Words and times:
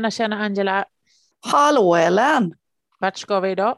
Tjena, 0.00 0.10
tjena 0.10 0.36
Angela. 0.36 0.84
Hallå 1.40 1.94
Ellen! 1.94 2.54
Vart 3.00 3.16
ska 3.16 3.40
vi 3.40 3.50
idag? 3.50 3.76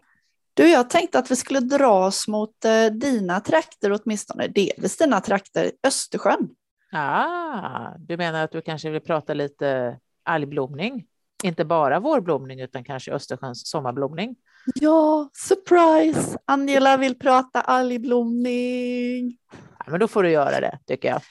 Du, 0.55 0.69
jag 0.69 0.91
tänkte 0.91 1.19
att 1.19 1.31
vi 1.31 1.37
skulle 1.37 1.61
dra 1.61 2.07
oss 2.07 2.29
mot 2.29 2.65
eh, 2.65 2.87
dina 2.87 3.41
trakter, 3.41 4.01
åtminstone 4.01 4.49
delvis 4.49 4.97
dina 4.97 5.21
trakter, 5.21 5.73
Östersjön. 5.87 6.49
Ah, 6.93 7.95
du 7.99 8.17
menar 8.17 8.45
att 8.45 8.53
du 8.53 8.63
kanske 8.63 8.91
vill 8.91 9.01
prata 9.01 9.35
lite 9.35 9.99
algblomning? 10.23 11.07
Inte 11.43 11.65
bara 11.65 12.01
vårblomning 12.01 12.61
utan 12.61 12.85
kanske 12.85 13.13
Östersjöns 13.13 13.67
sommarblomning? 13.69 14.37
Ja, 14.75 15.31
surprise! 15.33 16.39
Angela 16.45 16.97
vill 16.97 17.19
prata 17.19 17.61
algblomning. 17.61 19.39
Ja, 19.79 19.85
men 19.91 20.01
då 20.01 20.09
får 20.09 20.23
du 20.23 20.31
göra 20.31 20.61
det, 20.61 20.79
tycker 20.87 21.09
jag. 21.09 21.23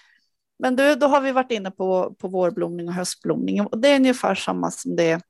Men 0.62 0.76
du, 0.76 0.96
då 0.96 1.08
har 1.08 1.22
vi 1.22 1.32
varit 1.32 1.52
inne 1.52 1.72
på, 1.72 2.16
på 2.20 2.28
vårblomning 2.28 2.88
och 2.88 2.94
höstblomning 2.94 3.62
och 3.62 3.78
det 3.78 3.88
är 3.88 3.96
ungefär 3.96 4.36
samma 4.36 4.72
som 4.72 4.96
det 4.96 5.12
är 5.12 5.22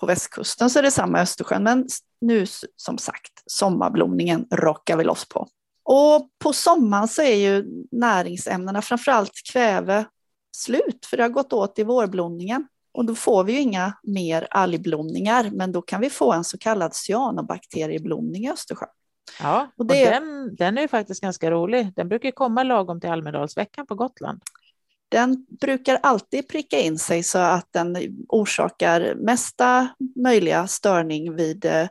på 0.00 0.06
västkusten, 0.06 0.70
så 0.70 0.78
är 0.78 0.82
det 0.82 0.90
samma 0.90 1.18
i 1.18 1.22
Östersjön. 1.22 1.62
Men 1.62 1.86
nu 2.20 2.46
som 2.76 2.98
sagt, 2.98 3.42
sommarblomningen 3.46 4.46
rockar 4.50 4.96
vi 4.96 5.04
loss 5.04 5.28
på. 5.28 5.48
Och 5.82 6.28
på 6.38 6.52
sommaren 6.52 7.08
så 7.08 7.22
är 7.22 7.36
ju 7.36 7.64
näringsämnena, 7.90 8.82
framförallt 8.82 9.32
kväve, 9.52 10.04
slut, 10.56 11.06
för 11.06 11.16
det 11.16 11.22
har 11.22 11.30
gått 11.30 11.52
åt 11.52 11.78
i 11.78 11.84
vårblomningen. 11.84 12.68
Och 12.92 13.04
då 13.04 13.14
får 13.14 13.44
vi 13.44 13.52
ju 13.52 13.60
inga 13.60 13.92
mer 14.02 14.46
algblomningar, 14.50 15.50
men 15.52 15.72
då 15.72 15.82
kan 15.82 16.00
vi 16.00 16.10
få 16.10 16.32
en 16.32 16.44
så 16.44 16.58
kallad 16.58 16.94
cyanobakterieblomning 16.94 18.44
i 18.44 18.52
Östersjön. 18.52 18.88
Ja, 19.42 19.68
och, 19.76 19.86
det... 19.86 20.04
och 20.04 20.12
den, 20.12 20.56
den 20.56 20.78
är 20.78 20.82
ju 20.82 20.88
faktiskt 20.88 21.20
ganska 21.20 21.50
rolig. 21.50 21.92
Den 21.96 22.08
brukar 22.08 22.30
komma 22.30 22.62
lagom 22.62 23.00
till 23.00 23.10
Almedalsveckan 23.10 23.86
på 23.86 23.94
Gotland. 23.94 24.42
Den 25.10 25.46
brukar 25.60 25.98
alltid 26.02 26.48
pricka 26.48 26.78
in 26.78 26.98
sig 26.98 27.22
så 27.22 27.38
att 27.38 27.68
den 27.70 27.96
orsakar 28.28 29.14
mesta 29.14 29.88
möjliga 30.16 30.66
störning 30.66 31.36
vid 31.36 31.64
eh, 31.64 31.88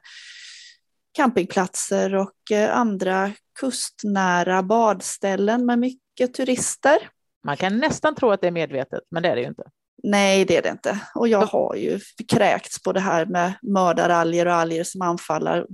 campingplatser 1.11 2.15
och 2.15 2.51
eh, 2.51 2.77
andra 2.77 3.31
kustnära 3.59 4.63
badställen 4.63 5.65
med 5.65 5.79
mycket 5.79 6.33
turister. 6.33 6.97
Man 7.45 7.57
kan 7.57 7.77
nästan 7.77 8.15
tro 8.15 8.31
att 8.31 8.41
det 8.41 8.47
är 8.47 8.51
medvetet, 8.51 9.03
men 9.11 9.23
det 9.23 9.29
är 9.29 9.35
det 9.35 9.41
ju 9.41 9.47
inte. 9.47 9.63
Nej, 10.03 10.45
det 10.45 10.57
är 10.57 10.61
det 10.61 10.69
inte. 10.69 10.99
Och 11.15 11.27
jag 11.27 11.45
har 11.45 11.75
ju 11.75 11.99
kräkts 12.27 12.83
på 12.83 12.93
det 12.93 12.99
här 12.99 13.25
med 13.25 13.53
mördaralger 13.61 14.45
och 14.45 14.53
alger 14.53 14.83
som 14.83 15.01
anfaller 15.01 15.65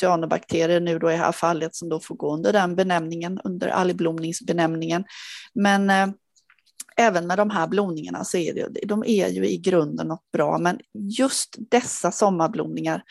cyanobakterier 0.00 0.80
nu 0.80 0.98
då 0.98 1.10
i 1.10 1.12
det 1.12 1.18
här 1.18 1.32
fallet 1.32 1.74
som 1.74 1.88
då 1.88 2.00
får 2.00 2.14
gå 2.14 2.34
under 2.34 2.52
den 2.52 2.76
benämningen, 2.76 3.40
under 3.44 3.68
algblomningsbenämningen. 3.68 5.04
Men 5.54 5.90
eh, 5.90 6.06
även 6.98 7.26
med 7.26 7.38
de 7.38 7.50
här 7.50 7.66
blomningarna 7.66 8.24
så 8.24 8.36
är 8.36 8.54
det, 8.54 8.86
de 8.86 9.04
är 9.06 9.28
ju 9.28 9.48
i 9.48 9.58
grunden 9.58 10.08
något 10.08 10.30
bra, 10.32 10.58
men 10.58 10.80
just 10.92 11.56
dessa 11.58 12.10
sommarblomningar 12.10 13.02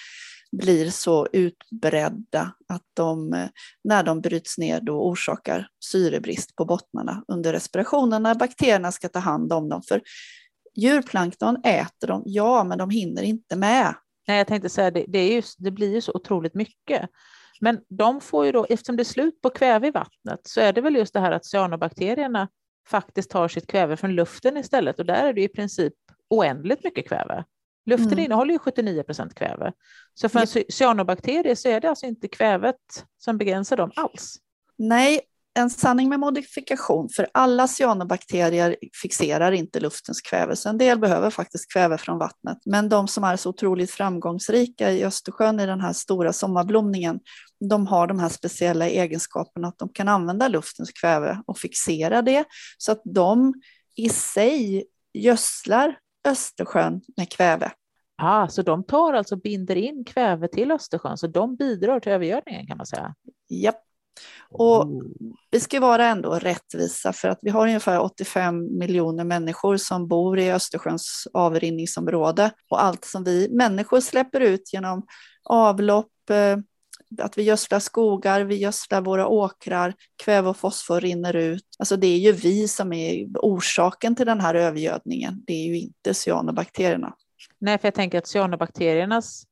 blir 0.51 0.89
så 0.89 1.27
utbredda 1.33 2.53
att 2.67 2.83
de, 2.93 3.47
när 3.83 4.03
de 4.03 4.21
bryts 4.21 4.57
ner, 4.57 4.81
då 4.81 5.01
orsakar 5.01 5.67
syrebrist 5.85 6.55
på 6.55 6.65
bottnarna 6.65 7.23
under 7.27 7.53
respirationen 7.53 8.23
när 8.23 8.35
bakterierna 8.35 8.91
ska 8.91 9.09
ta 9.09 9.19
hand 9.19 9.53
om 9.53 9.69
dem. 9.69 9.81
För 9.87 10.01
djurplankton 10.75 11.57
äter 11.63 12.07
dem, 12.07 12.23
ja, 12.25 12.63
men 12.63 12.77
de 12.77 12.89
hinner 12.89 13.23
inte 13.23 13.55
med. 13.55 13.95
Nej, 14.27 14.37
jag 14.37 14.47
tänkte 14.47 14.69
säga 14.69 14.91
det, 14.91 15.05
det, 15.07 15.19
är 15.19 15.31
ju, 15.31 15.41
det 15.57 15.71
blir 15.71 15.93
ju 15.93 16.01
så 16.01 16.11
otroligt 16.11 16.53
mycket. 16.53 17.09
Men 17.61 17.79
de 17.89 18.21
får 18.21 18.45
ju 18.45 18.51
då, 18.51 18.65
eftersom 18.69 18.95
det 18.97 19.03
är 19.03 19.05
slut 19.05 19.41
på 19.41 19.49
kväve 19.49 19.87
i 19.87 19.91
vattnet, 19.91 20.39
så 20.43 20.61
är 20.61 20.73
det 20.73 20.81
väl 20.81 20.95
just 20.95 21.13
det 21.13 21.19
här 21.19 21.31
att 21.31 21.45
cyanobakterierna 21.45 22.47
faktiskt 22.87 23.29
tar 23.29 23.47
sitt 23.47 23.67
kväve 23.67 23.97
från 23.97 24.15
luften 24.15 24.57
istället 24.57 24.99
och 24.99 25.05
där 25.05 25.27
är 25.27 25.33
det 25.33 25.41
i 25.41 25.47
princip 25.47 25.93
oändligt 26.29 26.83
mycket 26.83 27.07
kväve. 27.07 27.43
Luften 27.85 28.13
mm. 28.13 28.25
innehåller 28.25 28.53
ju 28.53 28.59
79 28.59 29.03
procent 29.03 29.35
kväve. 29.35 29.73
Så 30.13 30.29
för 30.29 30.39
en 30.39 30.63
cyanobakterie 30.69 31.55
så 31.55 31.69
är 31.69 31.81
det 31.81 31.89
alltså 31.89 32.05
inte 32.05 32.27
kvävet 32.27 33.05
som 33.17 33.37
begränsar 33.37 33.77
dem 33.77 33.91
alls. 33.95 34.37
Nej, 34.77 35.21
en 35.57 35.69
sanning 35.69 36.09
med 36.09 36.19
modifikation, 36.19 37.09
för 37.09 37.27
alla 37.31 37.67
cyanobakterier 37.67 38.75
fixerar 39.01 39.51
inte 39.51 39.79
luftens 39.79 40.21
kväve, 40.21 40.55
så 40.55 40.69
en 40.69 40.77
del 40.77 40.99
behöver 40.99 41.29
faktiskt 41.29 41.73
kväve 41.73 41.97
från 41.97 42.17
vattnet. 42.17 42.57
Men 42.65 42.89
de 42.89 43.07
som 43.07 43.23
är 43.23 43.35
så 43.35 43.49
otroligt 43.49 43.91
framgångsrika 43.91 44.91
i 44.91 45.03
Östersjön 45.03 45.59
i 45.59 45.65
den 45.65 45.81
här 45.81 45.93
stora 45.93 46.33
sommarblomningen, 46.33 47.19
de 47.69 47.87
har 47.87 48.07
de 48.07 48.19
här 48.19 48.29
speciella 48.29 48.87
egenskaperna 48.87 49.67
att 49.67 49.77
de 49.77 49.89
kan 49.89 50.07
använda 50.07 50.47
luftens 50.47 50.91
kväve 50.91 51.41
och 51.45 51.57
fixera 51.57 52.21
det, 52.21 52.45
så 52.77 52.91
att 52.91 53.01
de 53.05 53.53
i 53.95 54.09
sig 54.09 54.85
gödslar 55.13 55.97
Östersjön 56.27 57.01
med 57.17 57.31
kväve. 57.31 57.71
Ah, 58.21 58.47
så 58.47 58.61
de 58.61 58.83
tar 58.83 59.13
alltså 59.13 59.35
binder 59.35 59.75
in 59.75 60.05
kväve 60.05 60.47
till 60.47 60.71
Östersjön, 60.71 61.17
så 61.17 61.27
de 61.27 61.55
bidrar 61.55 61.99
till 61.99 62.11
övergödningen 62.11 62.67
kan 62.67 62.77
man 62.77 62.85
säga? 62.85 63.15
Japp. 63.49 63.86
Och 64.49 65.03
vi 65.51 65.59
ska 65.59 65.79
vara 65.79 66.07
ändå 66.07 66.33
rättvisa 66.33 67.13
för 67.13 67.27
att 67.27 67.39
vi 67.41 67.49
har 67.49 67.67
ungefär 67.67 67.99
85 67.99 68.77
miljoner 68.77 69.23
människor 69.23 69.77
som 69.77 70.07
bor 70.07 70.39
i 70.39 70.51
Östersjöns 70.51 71.27
avrinningsområde 71.33 72.51
och 72.69 72.83
allt 72.83 73.05
som 73.05 73.23
vi 73.23 73.49
människor 73.51 73.99
släpper 73.99 74.39
ut 74.39 74.73
genom 74.73 75.05
avlopp, 75.43 76.29
eh, 76.29 76.57
att 77.21 77.37
vi 77.37 77.43
gödslar 77.43 77.79
skogar, 77.79 78.41
vi 78.41 78.55
gödslar 78.55 79.01
våra 79.01 79.27
åkrar, 79.27 79.93
kväve 80.23 80.49
och 80.49 80.57
fosfor 80.57 81.01
rinner 81.01 81.35
ut. 81.35 81.65
Alltså 81.79 81.97
det 81.97 82.07
är 82.07 82.17
ju 82.17 82.31
vi 82.31 82.67
som 82.67 82.93
är 82.93 83.27
orsaken 83.33 84.15
till 84.15 84.25
den 84.25 84.41
här 84.41 84.55
övergödningen. 84.55 85.43
Det 85.47 85.53
är 85.53 85.65
ju 85.65 85.79
inte 85.79 86.13
cyanobakterierna. 86.13 87.13
Nej, 87.59 87.77
för 87.77 87.87
jag 87.87 87.95
tänker 87.95 88.17
att 88.17 88.27
cyanobakteriernas 88.27 89.43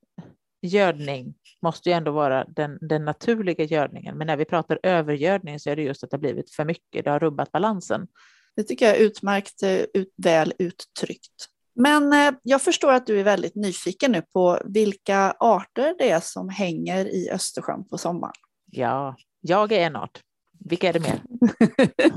gödning 0.62 1.34
måste 1.66 1.90
ju 1.90 1.94
ändå 1.94 2.12
vara 2.12 2.46
den, 2.46 2.78
den 2.82 3.06
naturliga 3.06 3.64
gödningen. 3.64 4.18
Men 4.18 4.28
när 4.28 4.38
vi 4.38 4.46
pratar 4.46 4.80
övergödning 4.84 5.60
så 5.60 5.70
är 5.70 5.76
det 5.76 5.82
just 5.82 6.04
att 6.04 6.10
det 6.10 6.18
har 6.18 6.20
blivit 6.20 6.52
för 6.52 6.66
mycket. 6.66 7.06
Det 7.06 7.12
har 7.12 7.20
rubbat 7.20 7.52
balansen. 7.52 8.08
Det 8.56 8.64
tycker 8.64 8.86
jag 8.86 8.96
är 8.96 9.00
utmärkt 9.00 9.64
eh, 9.64 9.80
ut, 9.94 10.14
väl 10.18 10.54
uttryckt. 10.60 11.50
Men 11.76 12.14
eh, 12.14 12.34
jag 12.44 12.62
förstår 12.62 12.92
att 12.92 13.08
du 13.08 13.20
är 13.20 13.24
väldigt 13.24 13.56
nyfiken 13.56 14.12
nu 14.12 14.22
på 14.22 14.60
vilka 14.66 15.36
arter 15.40 15.96
det 15.98 16.12
är 16.12 16.20
som 16.20 16.50
hänger 16.50 17.06
i 17.06 17.30
Östersjön 17.32 17.88
på 17.88 17.98
sommaren. 17.98 18.34
Ja, 18.72 19.16
jag 19.42 19.72
är 19.72 19.80
en 19.80 19.96
art. 19.96 20.22
Vilka 20.60 20.90
är 20.90 20.94
det 20.94 21.00
mer? 21.00 21.22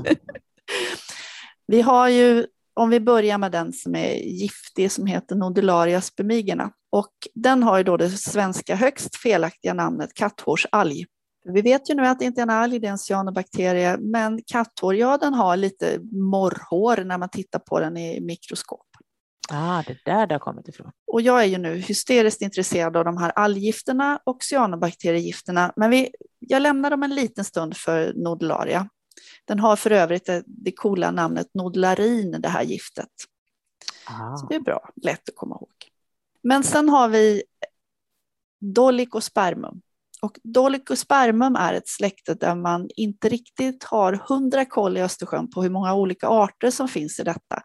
vi 1.67 1.81
har 1.81 2.09
ju 2.09 2.47
om 2.73 2.89
vi 2.89 2.99
börjar 2.99 3.37
med 3.37 3.51
den 3.51 3.73
som 3.73 3.95
är 3.95 4.13
giftig 4.13 4.91
som 4.91 5.05
heter 5.05 5.35
Nodularia 5.35 6.01
spumigena. 6.01 6.71
Och 6.89 7.13
den 7.35 7.63
har 7.63 7.77
ju 7.77 7.83
då 7.83 7.97
det 7.97 8.09
svenska 8.09 8.75
högst 8.75 9.15
felaktiga 9.15 9.73
namnet 9.73 10.13
katthårsalg. 10.13 11.05
Vi 11.53 11.61
vet 11.61 11.89
ju 11.89 11.93
nu 11.93 12.07
att 12.07 12.19
det 12.19 12.25
inte 12.25 12.41
är 12.41 12.43
en 12.43 12.49
alg, 12.49 12.79
det 12.79 12.87
är 12.87 12.91
en 12.91 12.97
cyanobakterie, 12.97 13.97
men 13.97 14.41
katthår, 14.45 14.95
ja 14.95 15.17
den 15.17 15.33
har 15.33 15.57
lite 15.57 15.99
morrhår 16.11 17.03
när 17.03 17.17
man 17.17 17.29
tittar 17.29 17.59
på 17.59 17.79
den 17.79 17.97
i 17.97 18.21
mikroskop. 18.21 18.85
Ah, 19.51 19.83
det 19.87 19.97
där 20.05 20.27
det 20.27 20.35
har 20.35 20.39
kommit 20.39 20.67
ifrån. 20.67 20.91
Och 21.11 21.21
jag 21.21 21.41
är 21.41 21.45
ju 21.45 21.57
nu 21.57 21.75
hysteriskt 21.75 22.41
intresserad 22.41 22.97
av 22.97 23.05
de 23.05 23.17
här 23.17 23.31
alggifterna 23.35 24.19
och 24.23 24.43
cyanobakteriegifterna, 24.43 25.73
men 25.75 25.89
vi, 25.89 26.09
jag 26.39 26.61
lämnar 26.61 26.89
dem 26.89 27.03
en 27.03 27.15
liten 27.15 27.45
stund 27.45 27.77
för 27.77 28.13
nodularia. 28.13 28.89
Den 29.45 29.59
har 29.59 29.75
för 29.75 29.91
övrigt 29.91 30.25
det, 30.25 30.43
det 30.45 30.71
coola 30.71 31.11
namnet 31.11 31.47
nodlarin, 31.53 32.31
det 32.39 32.49
här 32.49 32.63
giftet. 32.63 33.09
Ah. 34.05 34.37
Så 34.37 34.47
det 34.47 34.55
är 34.55 34.59
bra, 34.59 34.89
lätt 35.03 35.29
att 35.29 35.35
komma 35.35 35.55
ihåg. 35.55 35.88
Men 36.49 36.63
sen 36.63 36.89
har 36.89 37.09
vi 37.09 37.43
Dolicospermum. 38.61 39.81
Och 40.21 40.39
Dolicospermum 40.43 41.55
är 41.55 41.73
ett 41.73 41.87
släkte 41.87 42.33
där 42.33 42.55
man 42.55 42.89
inte 42.95 43.29
riktigt 43.29 43.83
har 43.83 44.13
hundra 44.13 44.65
koll 44.65 44.97
i 44.97 45.01
Östersjön 45.01 45.49
på 45.51 45.63
hur 45.63 45.69
många 45.69 45.93
olika 45.93 46.27
arter 46.27 46.71
som 46.71 46.87
finns 46.87 47.19
i 47.19 47.23
detta. 47.23 47.61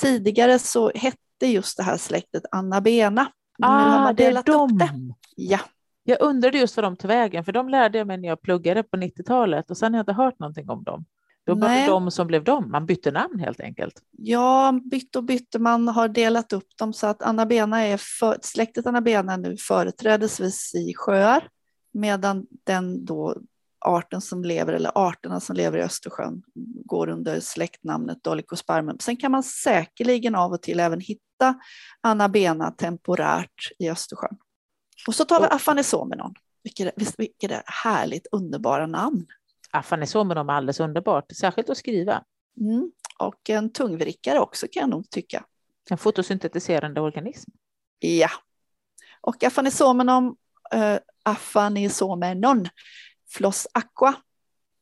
Tidigare 0.00 0.58
så 0.58 0.90
hette 0.94 1.46
just 1.46 1.76
det 1.76 1.82
här 1.82 1.96
släktet 1.96 2.42
Annabena. 2.50 3.30
Ah, 3.62 4.12
det 4.12 4.26
är 4.26 4.42
de! 4.42 4.78
Det. 4.78 4.90
Ja. 5.36 5.58
Jag 6.04 6.22
undrade 6.22 6.58
just 6.58 6.76
vad 6.76 6.84
de 6.84 6.96
tog 6.96 7.08
vägen, 7.08 7.44
för 7.44 7.52
de 7.52 7.68
lärde 7.68 7.98
jag 7.98 8.06
mig 8.06 8.18
när 8.18 8.28
jag 8.28 8.42
pluggade 8.42 8.82
på 8.82 8.96
90-talet 8.96 9.70
och 9.70 9.76
sen 9.76 9.94
har 9.94 9.98
jag 9.98 10.02
inte 10.02 10.12
hört 10.12 10.38
någonting 10.38 10.70
om 10.70 10.84
dem. 10.84 11.04
Då 11.46 11.54
var 11.54 11.68
det 11.68 11.86
de 11.86 12.10
som 12.10 12.26
blev 12.26 12.44
de, 12.44 12.70
man 12.70 12.86
bytte 12.86 13.10
namn 13.10 13.40
helt 13.40 13.60
enkelt. 13.60 14.02
Ja, 14.10 14.80
bytte 14.84 15.18
och 15.18 15.24
bytte, 15.24 15.58
man 15.58 15.88
har 15.88 16.08
delat 16.08 16.52
upp 16.52 16.76
dem 16.76 16.92
så 16.92 17.06
att 17.06 17.22
Annabena 17.22 17.80
är 17.80 17.96
för, 17.96 18.38
släktet 18.42 18.86
Annabena 18.86 19.32
är 19.32 19.38
nu 19.38 19.56
företrädesvis 19.56 20.74
i 20.74 20.94
sjöar 20.96 21.48
medan 21.92 22.46
den 22.64 23.04
då 23.04 23.36
arten 23.84 24.20
som 24.20 24.44
lever 24.44 24.72
eller 24.72 24.92
arterna 24.94 25.40
som 25.40 25.56
lever 25.56 25.78
i 25.78 25.82
Östersjön 25.82 26.42
går 26.84 27.08
under 27.08 27.40
släktnamnet 27.40 28.24
Dolicospermum. 28.24 28.98
Sen 28.98 29.16
kan 29.16 29.30
man 29.30 29.42
säkerligen 29.42 30.34
av 30.34 30.52
och 30.52 30.62
till 30.62 30.80
även 30.80 31.00
hitta 31.00 31.54
Annabena 32.00 32.70
temporärt 32.70 33.72
i 33.78 33.90
Östersjön. 33.90 34.36
Och 35.06 35.14
så 35.14 35.24
tar 35.24 35.40
vi 35.40 35.46
Aphanisomenon. 35.46 36.34
Vilket, 36.62 36.94
vilket 37.18 37.62
härligt 37.66 38.26
underbara 38.32 38.86
namn. 38.86 39.26
Aphanisomenon 39.74 40.50
är 40.50 40.54
alldeles 40.54 40.80
underbart, 40.80 41.32
särskilt 41.32 41.70
att 41.70 41.76
skriva. 41.76 42.24
Mm. 42.60 42.92
Och 43.18 43.50
en 43.50 43.72
tungvrickare 43.72 44.38
också 44.38 44.66
kan 44.72 44.80
jag 44.80 44.90
nog 44.90 45.10
tycka. 45.10 45.44
En 45.90 45.98
fotosyntetiserande 45.98 47.00
organism. 47.00 47.50
Ja. 47.98 48.28
Och 49.20 49.44
afanisomenon, 49.44 50.36
äh, 50.72 50.96
afanisomenon 51.22 52.68
floss 53.30 53.66
aqua 53.72 54.14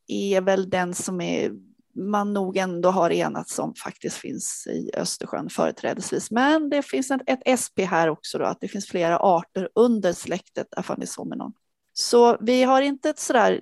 är 0.07 0.41
väl 0.41 0.69
den 0.69 0.93
som 0.93 1.21
är, 1.21 1.51
man 1.95 2.33
nog 2.33 2.57
ändå 2.57 2.89
har 2.89 3.09
enats 3.09 3.53
som 3.53 3.75
faktiskt 3.75 4.17
finns 4.17 4.67
i 4.67 4.91
Östersjön 4.97 5.49
företrädesvis. 5.49 6.31
Men 6.31 6.69
det 6.69 6.81
finns 6.81 7.11
ett, 7.11 7.21
ett 7.27 7.59
SP 7.63 7.77
här 7.79 8.09
också 8.09 8.37
då, 8.37 8.45
att 8.45 8.61
det 8.61 8.67
finns 8.67 8.87
flera 8.87 9.19
arter 9.19 9.69
under 9.75 10.13
släktet 10.13 10.67
afanisomenon. 10.77 11.53
Så 11.93 12.37
vi 12.41 12.63
har 12.63 12.81
inte 12.81 13.09
ett 13.09 13.19
sådär 13.19 13.61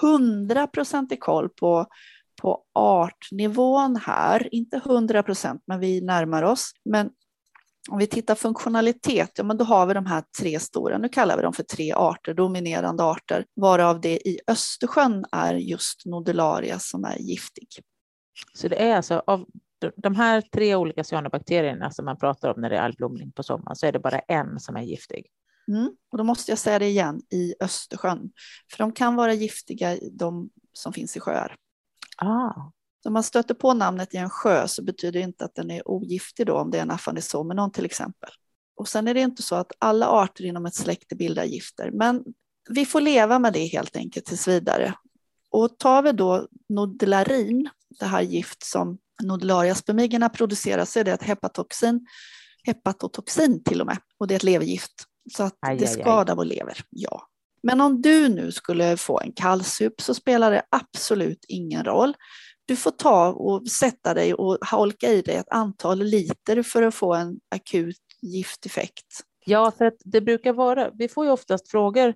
hundraprocentig 0.00 1.20
koll 1.20 1.48
på, 1.48 1.86
på 2.42 2.62
artnivån 2.74 3.96
här, 3.96 4.54
inte 4.54 4.80
hundra 4.84 5.22
procent, 5.22 5.62
men 5.66 5.80
vi 5.80 6.00
närmar 6.00 6.42
oss. 6.42 6.70
Men 6.84 7.10
om 7.90 7.98
vi 7.98 8.06
tittar 8.06 8.34
funktionalitet, 8.34 9.30
ja, 9.34 9.44
men 9.44 9.56
då 9.56 9.64
har 9.64 9.86
vi 9.86 9.94
de 9.94 10.06
här 10.06 10.24
tre 10.40 10.60
stora, 10.60 10.98
nu 10.98 11.08
kallar 11.08 11.36
vi 11.36 11.42
dem 11.42 11.52
för 11.52 11.62
tre 11.62 11.92
arter, 11.92 12.34
dominerande 12.34 13.04
arter, 13.04 13.44
varav 13.56 14.00
det 14.00 14.28
i 14.28 14.40
Östersjön 14.46 15.24
är 15.32 15.54
just 15.54 16.06
nodularia 16.06 16.78
som 16.78 17.04
är 17.04 17.18
giftig. 17.18 17.68
Så 18.54 18.68
det 18.68 18.82
är 18.82 18.96
alltså 18.96 19.22
av 19.26 19.46
de 19.96 20.14
här 20.14 20.40
tre 20.40 20.74
olika 20.74 21.04
cyanobakterierna 21.04 21.90
som 21.90 22.04
man 22.04 22.18
pratar 22.18 22.54
om 22.54 22.60
när 22.60 22.70
det 22.70 22.76
är 22.76 22.82
algblomning 22.82 23.32
på 23.32 23.42
sommaren, 23.42 23.76
så 23.76 23.86
är 23.86 23.92
det 23.92 23.98
bara 23.98 24.18
en 24.18 24.60
som 24.60 24.76
är 24.76 24.82
giftig. 24.82 25.26
Mm. 25.68 25.90
Och 26.12 26.18
då 26.18 26.24
måste 26.24 26.50
jag 26.50 26.58
säga 26.58 26.78
det 26.78 26.86
igen, 26.86 27.22
i 27.30 27.54
Östersjön. 27.60 28.30
För 28.70 28.78
de 28.78 28.92
kan 28.92 29.16
vara 29.16 29.34
giftiga, 29.34 29.98
de 30.12 30.50
som 30.72 30.92
finns 30.92 31.16
i 31.16 31.20
sjöar. 31.20 31.56
Ah. 32.16 32.52
Så 33.02 33.08
om 33.08 33.12
man 33.12 33.22
stöter 33.22 33.54
på 33.54 33.74
namnet 33.74 34.14
i 34.14 34.16
en 34.16 34.30
sjö 34.30 34.68
så 34.68 34.82
betyder 34.82 35.20
det 35.20 35.24
inte 35.24 35.44
att 35.44 35.54
den 35.54 35.70
är 35.70 35.88
ogiftig 35.88 36.46
då, 36.46 36.58
om 36.58 36.70
det 36.70 36.78
är 36.78 36.82
en 36.82 36.90
afanisomenon 36.90 37.72
till 37.72 37.84
exempel. 37.84 38.30
Och 38.76 38.88
sen 38.88 39.08
är 39.08 39.14
det 39.14 39.20
inte 39.20 39.42
så 39.42 39.54
att 39.54 39.72
alla 39.78 40.06
arter 40.06 40.44
inom 40.44 40.66
ett 40.66 40.74
släkte 40.74 41.16
bildar 41.16 41.44
gifter, 41.44 41.90
men 41.90 42.24
vi 42.68 42.86
får 42.86 43.00
leva 43.00 43.38
med 43.38 43.52
det 43.52 43.66
helt 43.66 43.96
enkelt 43.96 44.26
tills 44.26 44.48
vidare. 44.48 44.94
Och 45.50 45.78
tar 45.78 46.02
vi 46.02 46.12
då 46.12 46.48
nodularin, 46.68 47.68
det 47.98 48.06
här 48.06 48.22
gift 48.22 48.64
som 48.64 48.98
nodulariaspemigerna 49.22 50.28
producerar, 50.28 50.84
så 50.84 50.98
är 50.98 51.04
det 51.04 51.12
ett 51.12 51.22
hepatotoxin, 51.22 52.06
hepatotoxin 52.62 53.62
till 53.64 53.80
och 53.80 53.86
med, 53.86 53.98
och 54.18 54.26
det 54.26 54.34
är 54.34 54.36
ett 54.36 54.42
levergift. 54.42 55.04
Så 55.32 55.42
att 55.42 55.54
aj, 55.60 55.76
det 55.76 55.86
skadar 55.86 56.32
aj. 56.32 56.36
vår 56.36 56.44
lever, 56.44 56.78
ja. 56.90 57.28
Men 57.62 57.80
om 57.80 58.02
du 58.02 58.28
nu 58.28 58.52
skulle 58.52 58.96
få 58.96 59.20
en 59.20 59.32
kallsup 59.32 60.00
så 60.00 60.14
spelar 60.14 60.50
det 60.50 60.62
absolut 60.70 61.44
ingen 61.48 61.84
roll. 61.84 62.14
Du 62.64 62.76
får 62.76 62.90
ta 62.90 63.28
och 63.28 63.68
sätta 63.68 64.14
dig 64.14 64.34
och 64.34 64.58
holka 64.70 65.08
i 65.08 65.22
dig 65.22 65.36
ett 65.36 65.50
antal 65.50 65.98
liter 65.98 66.62
för 66.62 66.82
att 66.82 66.94
få 66.94 67.14
en 67.14 67.40
akut 67.50 68.00
gifteffekt. 68.22 69.06
Ja, 69.44 69.72
för 69.78 69.84
att 69.84 69.96
det 70.04 70.20
brukar 70.20 70.52
vara, 70.52 70.90
vi 70.94 71.08
får 71.08 71.24
ju 71.24 71.30
oftast 71.30 71.70
frågor 71.70 72.14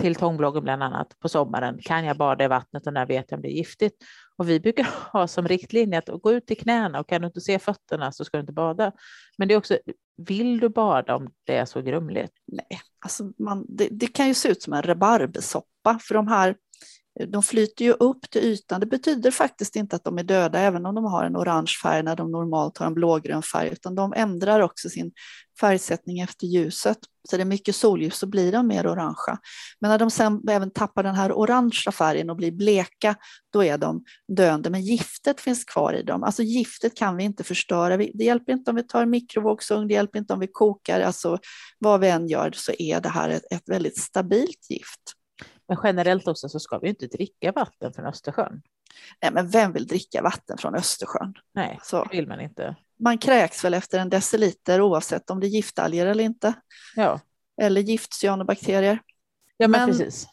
till 0.00 0.14
tångbloggen 0.14 0.62
bland 0.62 0.82
annat 0.82 1.18
på 1.18 1.28
sommaren. 1.28 1.78
Kan 1.82 2.04
jag 2.04 2.16
bada 2.16 2.44
i 2.44 2.48
vattnet 2.48 2.86
och 2.86 2.92
när 2.92 3.06
vet 3.06 3.24
jag 3.28 3.38
om 3.38 3.42
det 3.42 3.48
är 3.48 3.56
giftigt? 3.56 3.96
Och 4.42 4.48
vi 4.48 4.60
brukar 4.60 4.86
ha 5.12 5.26
som 5.26 5.48
riktlinje 5.48 5.98
att 5.98 6.22
gå 6.22 6.32
ut 6.32 6.46
till 6.46 6.58
knäna 6.58 7.00
och 7.00 7.08
kan 7.08 7.20
du 7.20 7.26
inte 7.26 7.40
se 7.40 7.58
fötterna 7.58 8.12
så 8.12 8.24
ska 8.24 8.36
du 8.36 8.40
inte 8.40 8.52
bada. 8.52 8.92
Men 9.38 9.48
det 9.48 9.54
är 9.54 9.58
också, 9.58 9.78
vill 10.16 10.60
du 10.60 10.68
bada 10.68 11.16
om 11.16 11.32
det 11.44 11.56
är 11.56 11.64
så 11.64 11.82
grumligt? 11.82 12.32
Nej, 12.46 12.80
alltså 13.04 13.32
man, 13.38 13.66
det, 13.68 13.88
det 13.90 14.06
kan 14.06 14.28
ju 14.28 14.34
se 14.34 14.48
ut 14.48 14.62
som 14.62 14.72
en 14.72 14.82
rabarbersoppa 14.82 15.98
för 16.02 16.14
de 16.14 16.28
här 16.28 16.56
de 17.28 17.42
flyter 17.42 17.84
ju 17.84 17.92
upp 17.92 18.30
till 18.30 18.42
ytan. 18.42 18.80
Det 18.80 18.86
betyder 18.86 19.30
faktiskt 19.30 19.76
inte 19.76 19.96
att 19.96 20.04
de 20.04 20.18
är 20.18 20.22
döda, 20.22 20.58
även 20.58 20.86
om 20.86 20.94
de 20.94 21.04
har 21.04 21.24
en 21.24 21.36
orange 21.36 21.72
färg 21.82 22.02
när 22.02 22.16
de 22.16 22.30
normalt 22.30 22.78
har 22.78 22.86
en 22.86 22.94
blågrön 22.94 23.42
färg, 23.42 23.68
utan 23.68 23.94
de 23.94 24.12
ändrar 24.16 24.60
också 24.60 24.88
sin 24.88 25.12
färgsättning 25.60 26.20
efter 26.20 26.46
ljuset. 26.46 26.98
Så 27.30 27.36
det 27.36 27.42
är 27.42 27.44
mycket 27.44 27.76
solljus 27.76 28.16
så 28.16 28.26
blir 28.26 28.52
de 28.52 28.66
mer 28.66 28.86
orangea. 28.86 29.38
Men 29.80 29.90
när 29.90 29.98
de 29.98 30.10
sen 30.10 30.48
även 30.48 30.70
tappar 30.70 31.02
den 31.02 31.14
här 31.14 31.32
orangea 31.32 31.92
färgen 31.92 32.30
och 32.30 32.36
blir 32.36 32.52
bleka, 32.52 33.14
då 33.52 33.64
är 33.64 33.78
de 33.78 34.04
döende. 34.36 34.70
Men 34.70 34.82
giftet 34.82 35.40
finns 35.40 35.64
kvar 35.64 35.94
i 35.94 36.02
dem. 36.02 36.22
Alltså 36.22 36.42
giftet 36.42 36.96
kan 36.96 37.16
vi 37.16 37.24
inte 37.24 37.44
förstöra. 37.44 37.96
Det 37.96 38.24
hjälper 38.24 38.52
inte 38.52 38.70
om 38.70 38.76
vi 38.76 38.82
tar 38.82 39.02
en 39.02 39.10
mikrovågsugn, 39.10 39.88
det 39.88 39.94
hjälper 39.94 40.18
inte 40.18 40.32
om 40.32 40.40
vi 40.40 40.48
kokar. 40.52 41.00
Alltså 41.00 41.38
vad 41.78 42.00
vi 42.00 42.08
än 42.08 42.28
gör 42.28 42.52
så 42.54 42.72
är 42.78 43.00
det 43.00 43.08
här 43.08 43.28
ett, 43.30 43.52
ett 43.52 43.68
väldigt 43.68 43.98
stabilt 43.98 44.70
gift. 44.70 45.21
Men 45.68 45.78
generellt 45.84 46.28
också 46.28 46.48
så 46.48 46.60
ska 46.60 46.78
vi 46.78 46.88
inte 46.88 47.06
dricka 47.06 47.52
vatten 47.52 47.92
från 47.92 48.06
Östersjön. 48.06 48.62
Nej, 49.22 49.32
men 49.32 49.48
vem 49.48 49.72
vill 49.72 49.86
dricka 49.86 50.22
vatten 50.22 50.58
från 50.58 50.74
Östersjön? 50.74 51.34
Nej, 51.54 51.78
så. 51.82 52.04
det 52.04 52.16
vill 52.16 52.28
man 52.28 52.40
inte. 52.40 52.76
Man 52.98 53.18
kräks 53.18 53.64
väl 53.64 53.74
efter 53.74 53.98
en 53.98 54.10
deciliter 54.10 54.80
oavsett 54.80 55.30
om 55.30 55.40
det 55.40 55.46
är 55.46 55.48
giftalger 55.48 56.06
eller 56.06 56.24
inte. 56.24 56.54
Ja. 56.96 57.20
Eller 57.62 57.80
giftcyanobakterier. 57.80 58.98
Ja, 59.56 59.68
men, 59.68 59.80
men 59.80 59.88
precis. 59.88 60.26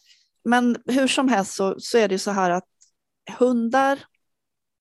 Men 0.43 0.77
hur 0.85 1.07
som 1.07 1.29
helst 1.29 1.53
så, 1.53 1.75
så 1.79 1.97
är 1.97 2.07
det 2.07 2.19
så 2.19 2.31
här 2.31 2.49
att 2.49 2.67
hundar 3.37 3.99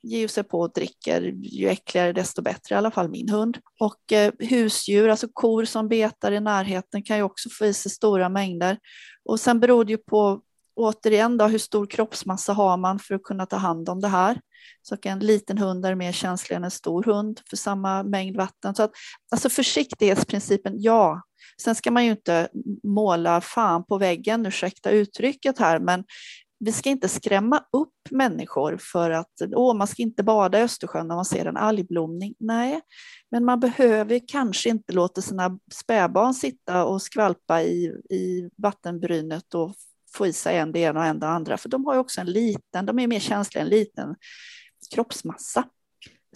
ger 0.03 0.29
sig 0.29 0.45
på 0.45 0.61
och 0.61 0.73
dricker, 0.73 1.23
ju 1.43 1.69
äckligare 1.69 2.13
desto 2.13 2.43
bättre, 2.43 2.75
i 2.75 2.79
alla 2.79 2.91
fall 2.91 3.09
min 3.09 3.29
hund. 3.29 3.59
Och 3.81 4.13
eh, 4.13 4.33
husdjur, 4.39 5.09
alltså 5.09 5.29
kor 5.33 5.65
som 5.65 5.89
betar 5.89 6.33
i 6.33 6.41
närheten 6.41 7.03
kan 7.03 7.17
ju 7.17 7.23
också 7.23 7.49
få 7.51 7.67
i 7.67 7.75
sig 7.75 7.93
stora 7.93 8.29
mängder. 8.29 8.79
Och 9.29 9.41
sen 9.41 9.61
beror 9.61 9.85
det 9.85 9.93
ju 9.93 9.99
på 9.99 10.41
återigen 10.77 11.37
då, 11.37 11.47
hur 11.47 11.59
stor 11.59 11.87
kroppsmassa 11.87 12.53
har 12.53 12.77
man 12.77 12.99
för 12.99 13.15
att 13.15 13.23
kunna 13.23 13.47
ta 13.47 13.57
hand 13.57 13.89
om 13.89 14.01
det 14.01 14.09
här. 14.09 14.41
Så 14.83 14.97
en 15.03 15.19
liten 15.19 15.59
hund 15.59 15.87
är 15.87 15.95
mer 15.95 16.13
känslig 16.13 16.57
än 16.57 16.65
en 16.65 16.71
stor 16.71 17.03
hund 17.03 17.41
för 17.51 17.57
samma 17.57 18.03
mängd 18.03 18.37
vatten. 18.37 18.75
Så 18.75 18.83
att, 18.83 18.91
alltså 19.31 19.49
försiktighetsprincipen, 19.49 20.73
ja. 20.77 21.23
Sen 21.63 21.75
ska 21.75 21.91
man 21.91 22.05
ju 22.05 22.11
inte 22.11 22.49
måla 22.83 23.41
fan 23.41 23.85
på 23.85 23.99
väggen, 23.99 24.47
ursäkta 24.47 24.91
uttrycket 24.91 25.59
här, 25.59 25.79
men 25.79 26.05
vi 26.59 26.73
ska 26.73 26.91
inte 26.91 27.09
skrämma 27.09 27.65
upp 27.73 27.95
människor 28.11 28.77
för 28.81 29.11
att 29.11 29.33
åh, 29.53 29.77
man 29.77 29.87
ska 29.87 30.03
inte 30.03 30.23
bada 30.23 30.59
i 30.59 30.63
Östersjön 30.63 31.09
när 31.09 31.15
man 31.15 31.25
ser 31.25 31.47
en 31.47 31.57
algblomning. 31.57 32.35
Nej, 32.39 32.81
men 33.31 33.45
man 33.45 33.61
behöver 33.61 34.21
kanske 34.29 34.69
inte 34.69 34.93
låta 34.93 35.21
sina 35.21 35.59
spädbarn 35.73 36.35
sitta 36.35 36.85
och 36.85 37.03
skvalpa 37.03 37.63
i, 37.63 37.85
i 38.11 38.51
vattenbrynet 38.57 39.55
och 39.55 39.75
få 40.15 40.27
i 40.27 40.33
sig 40.33 40.59
en 40.59 40.73
det 40.73 40.79
ena 40.79 41.01
och 41.01 41.07
en 41.07 41.21
det 41.21 41.29
andra, 41.29 41.57
för 41.57 41.69
de 41.69 41.85
har 41.85 41.95
ju 41.95 42.01
också 42.01 42.21
en 42.21 42.31
liten, 42.31 42.87
de 42.87 42.99
är 42.99 43.07
mer 43.07 43.21
känsliga, 43.21 43.65
en 43.65 43.71
liten 43.71 44.17
kroppsmassa. 44.95 45.65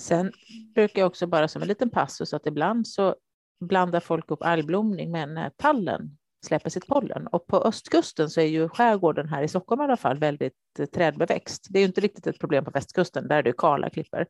Sen 0.01 0.33
brukar 0.75 1.01
jag 1.01 1.07
också 1.07 1.27
bara 1.27 1.49
som 1.49 1.63
en 1.63 1.69
liten 1.69 1.91
passus 1.91 2.35
att 2.35 2.47
ibland 2.47 2.89
så 2.89 3.17
blandar 3.61 4.01
folk 4.01 4.31
upp 4.31 4.43
algblomning 4.43 5.11
med 5.11 5.29
när 5.29 5.51
tallen 5.51 6.17
släpper 6.45 6.71
sitt 6.71 6.87
pollen. 6.87 7.27
Och 7.27 7.47
på 7.47 7.57
östkusten 7.57 8.31
så 8.31 8.41
är 8.41 8.47
ju 8.47 8.69
skärgården 8.69 9.29
här 9.29 9.43
i 9.43 9.49
Stockholm 9.49 9.81
i 9.81 9.85
alla 9.85 9.97
fall 9.97 10.19
väldigt 10.19 10.55
eh, 10.79 10.87
trädbeväxt. 10.87 11.67
Det 11.71 11.79
är 11.79 11.81
ju 11.81 11.87
inte 11.87 12.01
riktigt 12.01 12.27
ett 12.27 12.39
problem 12.39 12.65
på 12.65 12.71
västkusten, 12.71 13.29
där 13.29 13.37
är 13.37 13.43
det 13.43 13.53
kala 13.53 13.91
klippor. 13.91 14.27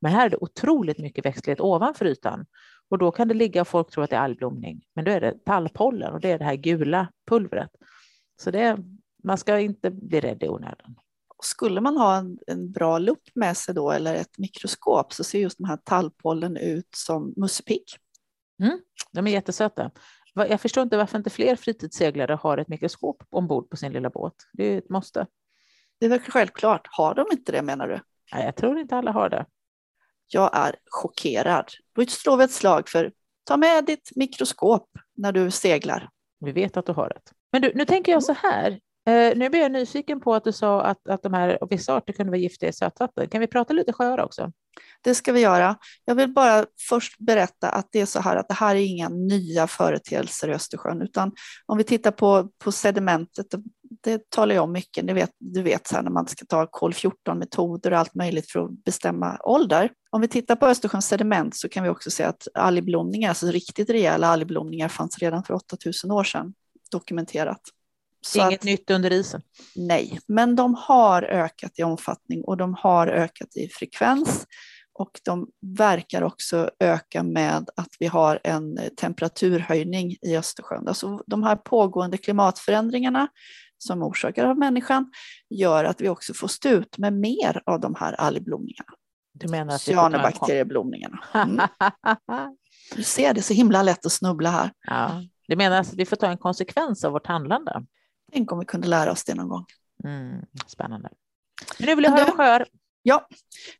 Men 0.00 0.12
här 0.12 0.26
är 0.26 0.30
det 0.30 0.36
otroligt 0.36 0.98
mycket 0.98 1.26
växtlighet 1.26 1.60
ovanför 1.60 2.06
ytan 2.06 2.46
och 2.90 2.98
då 2.98 3.10
kan 3.10 3.28
det 3.28 3.34
ligga, 3.34 3.64
folk 3.64 3.90
tror 3.90 4.04
att 4.04 4.10
det 4.10 4.16
är 4.16 4.20
algblomning, 4.20 4.82
men 4.94 5.04
då 5.04 5.10
är 5.10 5.20
det 5.20 5.44
tallpollen 5.44 6.12
och 6.12 6.20
det 6.20 6.30
är 6.30 6.38
det 6.38 6.44
här 6.44 6.54
gula 6.54 7.08
pulvret. 7.28 7.70
Så 8.42 8.50
det, 8.50 8.78
man 9.24 9.38
ska 9.38 9.58
inte 9.58 9.90
bli 9.90 10.20
rädd 10.20 10.42
i 10.42 10.48
onödan. 10.48 10.94
Skulle 11.42 11.80
man 11.80 11.96
ha 11.96 12.16
en, 12.16 12.38
en 12.46 12.72
bra 12.72 12.98
lupp 12.98 13.22
med 13.34 13.56
sig 13.56 13.74
då 13.74 13.90
eller 13.90 14.14
ett 14.14 14.38
mikroskop 14.38 15.12
så 15.12 15.24
ser 15.24 15.38
just 15.38 15.58
de 15.58 15.64
här 15.64 15.76
tallpollen 15.76 16.56
ut 16.56 16.88
som 16.96 17.34
musspigg. 17.36 17.84
Mm, 18.62 18.80
de 19.12 19.26
är 19.26 19.30
jättesöta. 19.30 19.90
Jag 20.34 20.60
förstår 20.60 20.82
inte 20.82 20.96
varför 20.96 21.18
inte 21.18 21.30
fler 21.30 21.56
fritidsseglare 21.56 22.34
har 22.34 22.58
ett 22.58 22.68
mikroskop 22.68 23.22
ombord 23.30 23.70
på 23.70 23.76
sin 23.76 23.92
lilla 23.92 24.10
båt. 24.10 24.34
Det 24.52 24.64
är 24.64 24.78
ett 24.78 24.90
måste. 24.90 25.26
Det 26.00 26.08
väl 26.08 26.20
självklart. 26.20 26.88
Har 26.90 27.14
de 27.14 27.26
inte 27.32 27.52
det 27.52 27.62
menar 27.62 27.88
du? 27.88 28.00
Nej, 28.32 28.44
jag 28.44 28.56
tror 28.56 28.78
inte 28.78 28.96
alla 28.96 29.12
har 29.12 29.28
det. 29.28 29.46
Jag 30.26 30.56
är 30.56 30.76
chockerad. 30.90 31.68
Då 31.94 32.06
slår 32.06 32.36
vi 32.36 32.44
ett 32.44 32.50
slag 32.50 32.88
för 32.88 33.12
ta 33.44 33.56
med 33.56 33.84
ditt 33.84 34.10
mikroskop 34.16 34.88
när 35.16 35.32
du 35.32 35.50
seglar. 35.50 36.10
Vi 36.40 36.52
vet 36.52 36.76
att 36.76 36.86
du 36.86 36.92
har 36.92 37.08
det. 37.08 37.20
Men 37.52 37.62
du, 37.62 37.72
nu 37.74 37.84
tänker 37.84 38.12
jag 38.12 38.22
så 38.22 38.32
här. 38.32 38.80
Eh, 39.06 39.36
nu 39.36 39.50
blir 39.50 39.60
jag 39.60 39.72
nyfiken 39.72 40.20
på 40.20 40.34
att 40.34 40.44
du 40.44 40.52
sa 40.52 40.82
att, 40.82 41.08
att 41.08 41.22
de 41.22 41.34
här 41.34 41.58
vissa 41.70 41.94
arter 41.94 42.12
kunde 42.12 42.30
vara 42.30 42.40
giftiga 42.40 42.68
i 42.68 42.72
sötvatten. 42.72 43.28
Kan 43.28 43.40
vi 43.40 43.46
prata 43.46 43.72
lite 43.72 43.92
sjöar 43.92 44.20
också? 44.20 44.52
Det 45.02 45.14
ska 45.14 45.32
vi 45.32 45.40
göra. 45.40 45.76
Jag 46.04 46.14
vill 46.14 46.32
bara 46.32 46.66
först 46.88 47.18
berätta 47.18 47.68
att 47.68 47.88
det 47.92 48.00
är 48.00 48.06
så 48.06 48.20
här 48.20 48.36
att 48.36 48.48
det 48.48 48.54
här 48.54 48.74
är 48.76 48.80
inga 48.80 49.08
nya 49.08 49.66
företeelser 49.66 50.48
i 50.48 50.52
Östersjön, 50.52 51.02
utan 51.02 51.32
om 51.66 51.78
vi 51.78 51.84
tittar 51.84 52.10
på, 52.10 52.48
på 52.64 52.72
sedimentet, 52.72 53.46
det 54.02 54.30
talar 54.30 54.54
jag 54.54 54.64
om 54.64 54.72
mycket, 54.72 55.06
det 55.06 55.12
vet, 55.12 55.30
du 55.38 55.62
vet 55.62 55.86
så 55.86 55.94
här 55.94 56.02
när 56.02 56.10
man 56.10 56.26
ska 56.26 56.44
ta 56.44 56.66
kol-14-metoder 56.66 57.92
och 57.92 57.98
allt 57.98 58.14
möjligt 58.14 58.50
för 58.50 58.60
att 58.60 58.84
bestämma 58.84 59.38
ålder. 59.40 59.90
Om 60.10 60.20
vi 60.20 60.28
tittar 60.28 60.56
på 60.56 60.66
Östersjöns 60.66 61.06
sediment 61.06 61.56
så 61.56 61.68
kan 61.68 61.82
vi 61.82 61.88
också 61.88 62.10
se 62.10 62.24
att 62.24 62.48
algblomningar, 62.54 63.28
alltså 63.28 63.46
riktigt 63.46 63.90
rejäla 63.90 64.26
algblomningar 64.26 64.88
fanns 64.88 65.18
redan 65.18 65.44
för 65.44 65.54
8000 65.54 66.10
år 66.10 66.24
sedan 66.24 66.54
dokumenterat. 66.90 67.60
Så 68.24 68.38
Inget 68.38 68.60
att, 68.60 68.64
nytt 68.64 68.90
under 68.90 69.12
isen? 69.12 69.42
Nej, 69.76 70.18
men 70.28 70.56
de 70.56 70.74
har 70.74 71.22
ökat 71.22 71.78
i 71.78 71.82
omfattning 71.82 72.44
och 72.44 72.56
de 72.56 72.74
har 72.74 73.06
ökat 73.06 73.56
i 73.56 73.68
frekvens. 73.68 74.46
och 74.98 75.20
de 75.24 75.48
verkar 75.76 76.22
också 76.22 76.70
öka 76.80 77.22
med 77.22 77.68
att 77.76 77.88
vi 77.98 78.06
har 78.06 78.40
en 78.44 78.78
temperaturhöjning 78.96 80.16
i 80.22 80.36
Östersjön. 80.36 80.88
Alltså 80.88 81.22
de 81.26 81.42
här 81.42 81.56
pågående 81.56 82.18
klimatförändringarna 82.18 83.28
som 83.78 84.02
orsakar 84.02 84.44
av 84.44 84.58
människan 84.58 85.12
gör 85.50 85.84
att 85.84 86.00
vi 86.00 86.08
också 86.08 86.34
får 86.34 86.48
stå 86.48 86.68
ut 86.68 86.98
med 86.98 87.12
mer 87.12 87.62
av 87.66 87.80
de 87.80 87.94
här 87.98 88.12
algblomningarna. 88.12 88.92
Du 89.32 89.48
menar 89.48 89.74
att 89.74 89.80
Cyanobakterieblomningarna. 89.80 91.18
Mm. 91.34 91.60
Du 92.96 93.02
ser, 93.02 93.34
det 93.34 93.40
är 93.40 93.42
så 93.42 93.54
himla 93.54 93.82
lätt 93.82 94.06
att 94.06 94.12
snubbla 94.12 94.50
här. 94.50 94.72
Ja. 94.86 95.22
Du 95.48 95.56
menar 95.56 95.80
att 95.80 95.94
vi 95.94 96.06
får 96.06 96.16
ta 96.16 96.26
en 96.26 96.38
konsekvens 96.38 97.04
av 97.04 97.12
vårt 97.12 97.26
handlande? 97.26 97.84
Tänk 98.34 98.52
om 98.52 98.58
vi 98.58 98.64
kunde 98.64 98.88
lära 98.88 99.12
oss 99.12 99.24
det 99.24 99.34
någon 99.34 99.48
gång. 99.48 99.64
Mm, 100.04 100.42
spännande. 100.66 101.08
Men 101.78 101.86
nu 101.86 101.94
vill 101.94 102.04
jag 102.04 102.10
höra 102.10 102.30
om 102.30 102.36
sjöar. 102.36 102.66
Ja, 103.02 103.28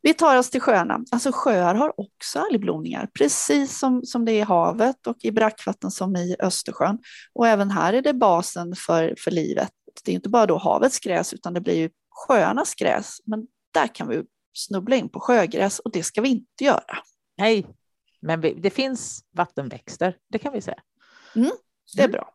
vi 0.01 0.13
tar 0.13 0.37
oss 0.37 0.49
till 0.49 0.61
sjöarna. 0.61 0.99
Alltså 1.11 1.31
sjöar 1.33 1.75
har 1.75 1.99
också 1.99 2.39
algblomningar, 2.39 3.09
precis 3.13 3.79
som, 3.79 4.03
som 4.03 4.25
det 4.25 4.31
är 4.31 4.39
i 4.39 4.41
havet 4.41 5.07
och 5.07 5.17
i 5.21 5.31
brackvatten 5.31 5.91
som 5.91 6.15
i 6.15 6.35
Östersjön. 6.39 6.99
Och 7.33 7.47
även 7.47 7.71
här 7.71 7.93
är 7.93 8.01
det 8.01 8.13
basen 8.13 8.75
för, 8.75 9.15
för 9.17 9.31
livet. 9.31 9.71
Det 10.03 10.11
är 10.11 10.15
inte 10.15 10.29
bara 10.29 10.45
då 10.45 10.57
havets 10.57 10.99
gräs, 10.99 11.33
utan 11.33 11.53
det 11.53 11.61
blir 11.61 11.75
ju 11.75 11.89
sjöarnas 12.09 12.75
gräs. 12.75 13.17
Men 13.25 13.47
där 13.73 13.95
kan 13.95 14.07
vi 14.07 14.23
snubbla 14.53 14.95
in 14.95 15.09
på 15.09 15.19
sjögräs 15.19 15.79
och 15.79 15.91
det 15.91 16.03
ska 16.03 16.21
vi 16.21 16.29
inte 16.29 16.63
göra. 16.63 16.97
Nej, 17.37 17.65
men 18.21 18.41
vi, 18.41 18.53
det 18.53 18.69
finns 18.69 19.23
vattenväxter, 19.31 20.17
det 20.29 20.39
kan 20.39 20.53
vi 20.53 20.61
säga. 20.61 20.81
Mm, 21.35 21.51
det 21.95 22.01
är 22.01 22.05
mm. 22.05 22.11
bra. 22.11 22.34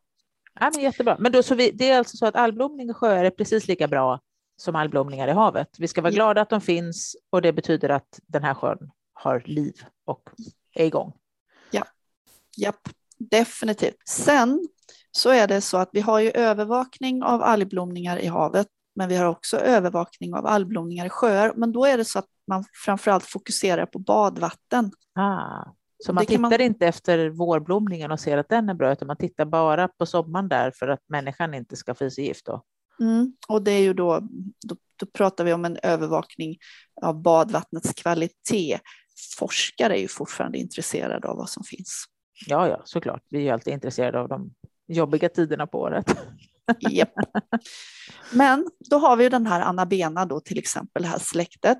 Ja, 0.54 0.70
men 0.74 0.82
jättebra. 0.82 1.16
Men 1.18 1.32
då, 1.32 1.42
så 1.42 1.54
vi, 1.54 1.70
det 1.70 1.90
är 1.90 1.98
alltså 1.98 2.16
så 2.16 2.26
att 2.26 2.36
algblomning 2.36 2.90
i 2.90 2.94
sjöar 2.94 3.24
är 3.24 3.30
precis 3.30 3.68
lika 3.68 3.88
bra 3.88 4.20
som 4.56 4.76
algblomningar 4.76 5.28
i 5.28 5.32
havet. 5.32 5.68
Vi 5.78 5.88
ska 5.88 6.02
vara 6.02 6.12
ja. 6.12 6.14
glada 6.14 6.40
att 6.40 6.50
de 6.50 6.60
finns 6.60 7.16
och 7.30 7.42
det 7.42 7.52
betyder 7.52 7.88
att 7.88 8.20
den 8.26 8.44
här 8.44 8.54
sjön 8.54 8.90
har 9.12 9.42
liv 9.46 9.74
och 10.04 10.30
är 10.74 10.84
igång. 10.84 11.12
Ja, 11.70 11.84
Japp. 12.56 12.88
definitivt. 13.18 14.08
Sen 14.08 14.68
så 15.10 15.30
är 15.30 15.46
det 15.46 15.60
så 15.60 15.76
att 15.76 15.90
vi 15.92 16.00
har 16.00 16.20
ju 16.20 16.30
övervakning 16.30 17.22
av 17.22 17.42
algblomningar 17.42 18.18
i 18.18 18.26
havet, 18.26 18.66
men 18.94 19.08
vi 19.08 19.16
har 19.16 19.26
också 19.26 19.56
övervakning 19.56 20.34
av 20.34 20.46
algblomningar 20.46 21.06
i 21.06 21.08
sjöar. 21.08 21.52
Men 21.56 21.72
då 21.72 21.84
är 21.84 21.96
det 21.96 22.04
så 22.04 22.18
att 22.18 22.28
man 22.46 22.64
framförallt 22.84 23.24
fokuserar 23.24 23.86
på 23.86 23.98
badvatten. 23.98 24.90
Ah, 25.14 25.64
så 26.06 26.12
man 26.12 26.26
tittar 26.26 26.40
man... 26.40 26.60
inte 26.60 26.86
efter 26.86 27.28
vårblomningen 27.28 28.10
och 28.10 28.20
ser 28.20 28.38
att 28.38 28.48
den 28.48 28.68
är 28.68 28.74
bra, 28.74 28.92
utan 28.92 29.06
man 29.06 29.16
tittar 29.16 29.44
bara 29.44 29.88
på 29.88 30.06
sommaren 30.06 30.48
där 30.48 30.70
för 30.70 30.88
att 30.88 31.00
människan 31.08 31.54
inte 31.54 31.76
ska 31.76 31.94
få 31.94 32.04
i 32.04 32.10
sig 32.10 32.24
gift? 32.24 32.46
Då. 32.46 32.62
Mm, 33.00 33.32
och 33.48 33.62
det 33.62 33.70
är 33.70 33.80
ju 33.80 33.94
då, 33.94 34.20
då, 34.66 34.76
då, 34.96 35.06
pratar 35.06 35.44
vi 35.44 35.52
om 35.52 35.64
en 35.64 35.78
övervakning 35.82 36.56
av 37.02 37.22
badvattnets 37.22 37.94
kvalitet. 37.94 38.78
Forskare 39.38 39.98
är 39.98 40.00
ju 40.00 40.08
fortfarande 40.08 40.58
intresserade 40.58 41.28
av 41.28 41.36
vad 41.36 41.48
som 41.48 41.64
finns. 41.64 42.04
Ja, 42.46 42.68
ja, 42.68 42.82
såklart. 42.84 43.22
Vi 43.30 43.38
är 43.38 43.42
ju 43.42 43.50
alltid 43.50 43.72
intresserade 43.72 44.20
av 44.20 44.28
de 44.28 44.54
jobbiga 44.88 45.28
tiderna 45.28 45.66
på 45.66 45.80
året. 45.80 46.16
Yep. 46.90 47.12
Men 48.32 48.70
då 48.90 48.98
har 48.98 49.16
vi 49.16 49.24
ju 49.24 49.30
den 49.30 49.46
här 49.46 49.60
anabena 49.60 50.26
då 50.26 50.40
till 50.40 50.58
exempel, 50.58 51.02
det 51.02 51.08
här 51.08 51.18
släktet. 51.18 51.78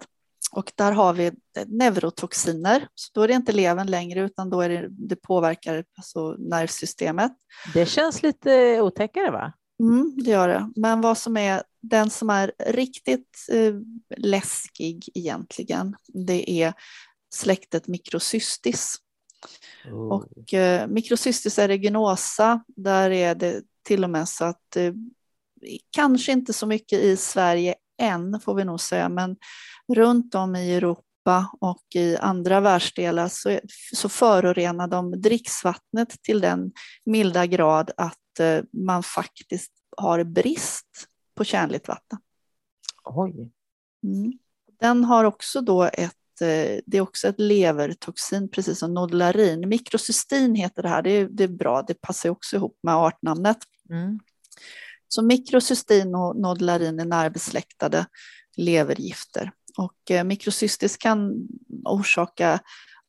Och 0.53 0.73
där 0.75 0.93
har 0.93 1.13
vi 1.13 1.33
neurotoxiner, 1.67 2.89
så 2.95 3.11
då 3.15 3.23
är 3.23 3.29
det 3.29 3.35
inte 3.35 3.53
levern 3.53 3.87
längre 3.87 4.21
utan 4.21 4.51
då 4.51 4.61
är 4.61 4.69
det, 4.69 4.89
det 4.91 5.17
påverkar 5.17 5.85
alltså 5.97 6.37
nervsystemet. 6.39 7.33
Det 7.75 7.87
känns 7.87 8.23
lite 8.23 8.81
otäckare 8.81 9.31
va? 9.31 9.53
Mm, 9.81 10.15
det 10.17 10.31
gör 10.31 10.49
det. 10.49 10.73
Men 10.77 11.01
vad 11.01 11.19
som 11.19 11.37
är 11.37 11.63
den 11.83 12.11
som 12.11 12.31
är 12.31 12.53
riktigt 12.67 13.47
eh, 13.53 13.75
läskig 14.17 15.09
egentligen, 15.15 15.97
det 16.07 16.51
är 16.63 16.75
släktet 17.35 17.89
Microcystis. 17.89 18.97
Oh. 19.93 20.13
Och 20.13 20.55
eh, 20.55 20.89
Microcystis 20.89 21.59
aeruginosa, 21.59 22.65
där 22.67 23.11
är 23.11 23.35
det 23.35 23.63
till 23.83 24.05
och 24.05 24.11
med 24.11 24.29
så 24.29 24.45
att 24.45 24.77
eh, 24.77 24.93
kanske 25.91 26.33
inte 26.33 26.53
så 26.53 26.67
mycket 26.67 27.01
i 27.01 27.17
Sverige 27.17 27.75
än, 28.01 28.41
får 28.41 28.55
vi 28.55 28.65
nog 28.65 28.81
säga, 28.81 29.09
men 29.09 29.37
runt 29.89 30.35
om 30.35 30.57
i 30.57 30.75
Europa 30.75 31.51
och 31.61 31.85
i 31.95 32.17
andra 32.17 32.61
världsdelar 32.61 33.29
så, 33.29 33.61
så 33.95 34.09
förorenar 34.09 34.89
de 34.89 35.21
dricksvattnet 35.21 36.23
till 36.23 36.41
den 36.41 36.73
milda 37.05 37.47
grad 37.47 37.91
att 37.97 38.41
eh, 38.41 38.63
man 38.73 39.03
faktiskt 39.03 39.73
har 39.97 40.25
brist 40.25 41.07
på 41.35 41.45
tjänligt 41.45 41.89
vatten. 41.89 42.19
Oj. 43.05 43.51
Mm. 44.05 44.33
Den 44.81 45.05
har 45.05 45.25
också 45.25 45.61
då 45.61 45.83
ett 45.83 46.41
eh, 46.41 46.81
det 46.87 46.97
är 46.97 47.01
också 47.01 47.29
ett 47.29 47.41
levertoxin, 47.41 48.49
precis 48.49 48.79
som 48.79 48.95
nodularin. 48.95 49.69
Mikrocystin 49.69 50.55
heter 50.55 50.83
det 50.83 50.89
här, 50.89 51.03
det 51.03 51.11
är, 51.11 51.29
det 51.31 51.45
är 51.45 51.49
bra, 51.49 51.83
det 51.83 52.01
passar 52.01 52.31
också 52.31 52.57
ihop 52.57 52.79
med 52.83 52.95
artnamnet. 52.95 53.59
Mm. 53.91 54.21
Så 55.13 55.23
mikrocystin 55.23 56.15
och 56.15 56.37
nodularin 56.37 57.01
är 57.01 57.05
närbesläktade 57.05 58.07
levergifter. 58.57 59.53
Och 59.77 60.11
eh, 60.11 60.25
mikrocystis 60.25 60.97
kan 60.97 61.49
orsaka 61.85 62.61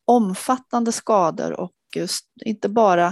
omfattande 0.05 0.91
skador 0.91 1.51
och 1.51 1.74
eh, 1.96 2.08
inte 2.46 2.70
bara 2.70 3.08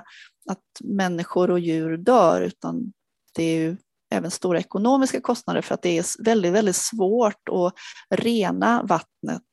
att 0.49 0.81
människor 0.83 1.51
och 1.51 1.59
djur 1.59 1.97
dör, 1.97 2.41
utan 2.41 2.93
det 3.35 3.43
är 3.43 3.57
ju 3.57 3.77
även 4.11 4.31
stora 4.31 4.59
ekonomiska 4.59 5.21
kostnader 5.21 5.61
för 5.61 5.73
att 5.73 5.81
det 5.81 5.97
är 5.97 6.23
väldigt, 6.23 6.53
väldigt 6.53 6.75
svårt 6.75 7.49
att 7.49 7.73
rena 8.09 8.83
vattnet 8.83 9.43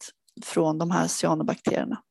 från 0.45 0.79
de 0.79 0.91
här 0.91 1.09
cyanobakterierna. 1.09 2.03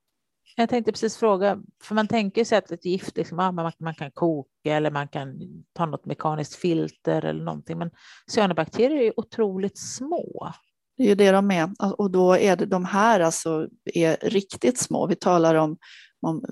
Jag 0.57 0.69
tänkte 0.69 0.91
precis 0.91 1.17
fråga, 1.17 1.61
för 1.83 1.95
man 1.95 2.07
tänker 2.07 2.45
sig 2.45 2.57
att 2.57 2.71
ett 2.71 2.85
gift, 2.85 3.17
liksom, 3.17 3.39
ja, 3.39 3.51
man, 3.51 3.71
man 3.77 3.95
kan 3.95 4.11
koka 4.11 4.49
eller 4.75 4.91
man 4.91 5.07
kan 5.07 5.39
ta 5.73 5.85
något 5.85 6.05
mekaniskt 6.05 6.55
filter 6.55 7.25
eller 7.25 7.43
någonting, 7.43 7.77
men 7.77 7.91
cyanobakterier 8.35 9.03
är 9.03 9.19
otroligt 9.19 9.77
små. 9.77 10.53
Det 10.97 11.03
är 11.03 11.07
ju 11.07 11.15
det 11.15 11.31
de 11.31 11.51
är 11.51 11.69
och 12.01 12.11
då 12.11 12.37
är 12.37 12.55
det 12.55 12.65
de 12.65 12.85
här 12.85 13.19
alltså 13.19 13.67
är 13.93 14.29
riktigt 14.29 14.79
små. 14.79 15.07
Vi 15.07 15.15
talar 15.15 15.55
om, 15.55 15.77
om 16.21 16.45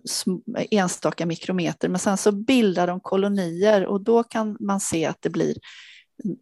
enstaka 0.72 1.26
mikrometer, 1.26 1.90
men 1.90 2.00
sen 2.00 2.18
så 2.18 2.32
bildar 2.32 2.88
de 2.88 3.00
kolonier 3.00 3.86
och 3.86 4.02
då 4.02 4.24
kan 4.24 4.58
man 4.60 4.80
se 4.80 5.06
att 5.06 5.22
det 5.22 5.30
blir, 5.30 5.56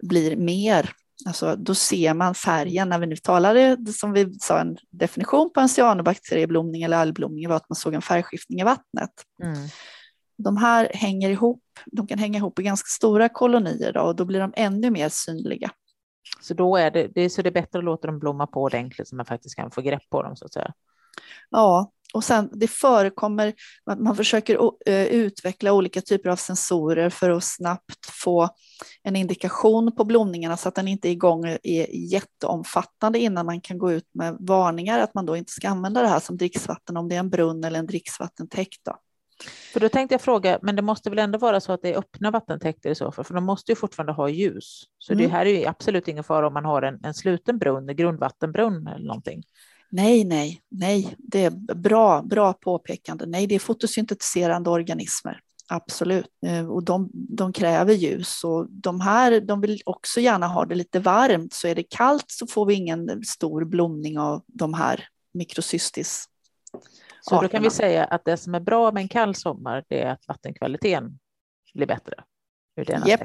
blir 0.04 0.36
mer. 0.36 0.90
Alltså, 1.26 1.56
då 1.56 1.76
ser 1.76 2.14
man 2.14 2.36
färgen. 2.36 2.90
När 2.90 3.00
vi 3.00 3.08
nu 3.08 3.16
talade, 3.16 3.78
som 3.94 4.14
vi 4.14 4.40
sa, 4.40 4.60
en 4.60 4.78
definition 4.90 5.52
på 5.54 5.60
en 5.60 5.70
cyanobakterieblomning 5.70 6.84
eller 6.84 6.98
algblomning 6.98 7.50
var 7.50 7.56
att 7.56 7.70
man 7.70 7.76
såg 7.76 7.94
en 7.94 8.02
färgskiftning 8.02 8.60
i 8.60 8.64
vattnet. 8.64 9.12
Mm. 9.44 9.68
De 10.38 10.58
här 10.58 10.92
hänger 10.94 11.30
ihop, 11.30 11.64
de 11.86 12.08
kan 12.08 12.20
hänga 12.20 12.38
ihop 12.38 12.60
i 12.60 12.64
ganska 12.64 12.88
stora 12.88 13.30
kolonier 13.30 13.94
då, 13.94 14.02
och 14.02 14.16
då 14.16 14.26
blir 14.26 14.40
de 14.40 14.54
ännu 14.56 14.90
mer 14.90 15.10
synliga. 15.10 15.72
Så 16.42 16.54
då 16.54 16.78
är 16.78 16.92
det, 16.92 17.08
det, 17.08 17.22
är, 17.22 17.30
så 17.30 17.42
det 17.42 17.50
är 17.50 17.54
bättre 17.54 17.80
att 17.80 17.86
låta 17.86 18.08
dem 18.08 18.20
blomma 18.20 18.48
på 18.48 18.62
ordentligt 18.62 19.08
så 19.08 19.16
man 19.16 19.26
faktiskt 19.26 19.56
kan 19.56 19.72
få 19.72 19.82
grepp 19.82 20.10
på 20.10 20.24
dem 20.24 20.36
så 20.36 20.46
att 20.46 20.54
säga. 20.54 20.74
Ja, 21.50 21.92
och 22.14 22.24
sen 22.24 22.50
det 22.54 22.68
förekommer 22.68 23.54
att 23.86 24.00
man 24.00 24.16
försöker 24.16 24.60
eh, 24.86 25.06
utveckla 25.06 25.74
olika 25.74 26.02
typer 26.02 26.30
av 26.30 26.36
sensorer 26.36 27.10
för 27.10 27.30
att 27.30 27.44
snabbt 27.44 28.06
få 28.06 28.50
en 29.04 29.16
indikation 29.16 29.96
på 29.96 30.04
blomningarna 30.04 30.58
så 30.58 30.70
att 30.70 30.76
den 30.76 30.88
inte 30.88 31.10
är 31.10 31.12
igång 31.12 31.46
är 31.64 32.12
jätteomfattande 32.14 33.20
innan 33.20 33.46
man 33.46 33.62
kan 33.62 33.78
gå 33.78 33.92
ut 33.92 34.10
med 34.14 34.38
varningar 34.40 35.00
att 35.00 35.14
man 35.14 35.26
då 35.26 35.38
inte 35.38 35.52
ska 35.52 35.70
använda 35.70 36.02
det 36.02 36.08
här 36.08 36.20
som 36.20 36.38
dricksvatten 36.38 36.98
om 36.98 37.10
det 37.10 37.16
är 37.16 37.20
en 37.20 37.30
brunn 37.30 37.64
eller 37.64 37.80
en 37.80 37.88
dricksvattentäkt. 37.88 38.80
Då. 38.86 38.98
För 39.74 39.80
då 39.80 39.90
tänkte 39.90 40.14
jag 40.14 40.22
fråga, 40.22 40.60
men 40.62 40.76
det 40.76 40.82
måste 40.82 41.10
väl 41.10 41.20
ändå 41.20 41.40
vara 41.40 41.60
så 41.60 41.72
att 41.72 41.82
det 41.82 41.94
är 41.94 41.98
öppna 41.98 42.32
vattentäkter 42.32 42.90
i 42.90 42.96
så 42.96 43.12
fall, 43.12 43.26
för 43.26 43.34
de 43.34 43.44
måste 43.44 43.72
ju 43.72 43.76
fortfarande 43.76 44.14
ha 44.14 44.30
ljus. 44.30 44.84
Så 44.98 45.14
mm. 45.14 45.26
det 45.26 45.32
här 45.32 45.46
är 45.46 45.60
ju 45.60 45.66
absolut 45.66 46.08
ingen 46.08 46.24
fara 46.24 46.48
om 46.48 46.54
man 46.54 46.66
har 46.66 46.82
en, 46.82 47.00
en 47.04 47.14
sluten 47.14 47.58
brunn, 47.58 47.90
en 47.90 47.96
grundvattenbrunn 47.96 48.88
eller 48.88 49.06
någonting. 49.06 49.44
Nej, 49.92 50.24
nej, 50.24 50.62
nej, 50.70 51.16
det 51.18 51.46
är 51.46 51.76
bra, 51.76 52.22
bra 52.22 52.54
påpekande. 52.54 53.26
Nej, 53.26 53.48
det 53.48 53.56
är 53.56 53.60
fotosyntetiserande 53.60 54.70
organismer. 54.70 55.40
Absolut, 55.68 56.28
eh, 56.46 56.72
och 56.72 56.84
de, 56.84 57.10
de 57.14 57.54
kräver 57.54 57.94
ljus 57.94 58.44
och 58.44 58.68
de 58.70 59.02
här, 59.02 59.42
de 59.42 59.62
vill 59.62 59.82
också 59.86 60.20
gärna 60.20 60.48
ha 60.48 60.66
det 60.66 60.76
lite 60.76 61.00
varmt. 61.00 61.54
Så 61.54 61.68
är 61.68 61.76
det 61.76 61.84
kallt 61.84 62.26
så 62.28 62.48
får 62.48 62.66
vi 62.66 62.74
ingen 62.74 63.24
stor 63.24 63.66
blomning 63.66 64.20
av 64.20 64.44
de 64.48 64.74
här 64.74 65.08
mikrocystis 65.34 66.28
så 67.22 67.42
då 67.42 67.48
kan 67.48 67.64
vi 67.64 67.70
säga 67.70 68.06
att 68.06 68.26
det 68.26 68.38
som 68.38 68.56
är 68.56 68.60
bra 68.60 68.92
med 68.92 69.02
en 69.02 69.08
kall 69.08 69.36
sommar, 69.36 69.84
det 69.88 70.02
är 70.02 70.12
att 70.12 70.28
vattenkvaliteten 70.28 71.20
blir 71.74 71.88
bättre. 71.88 72.14
Yep. 73.08 73.22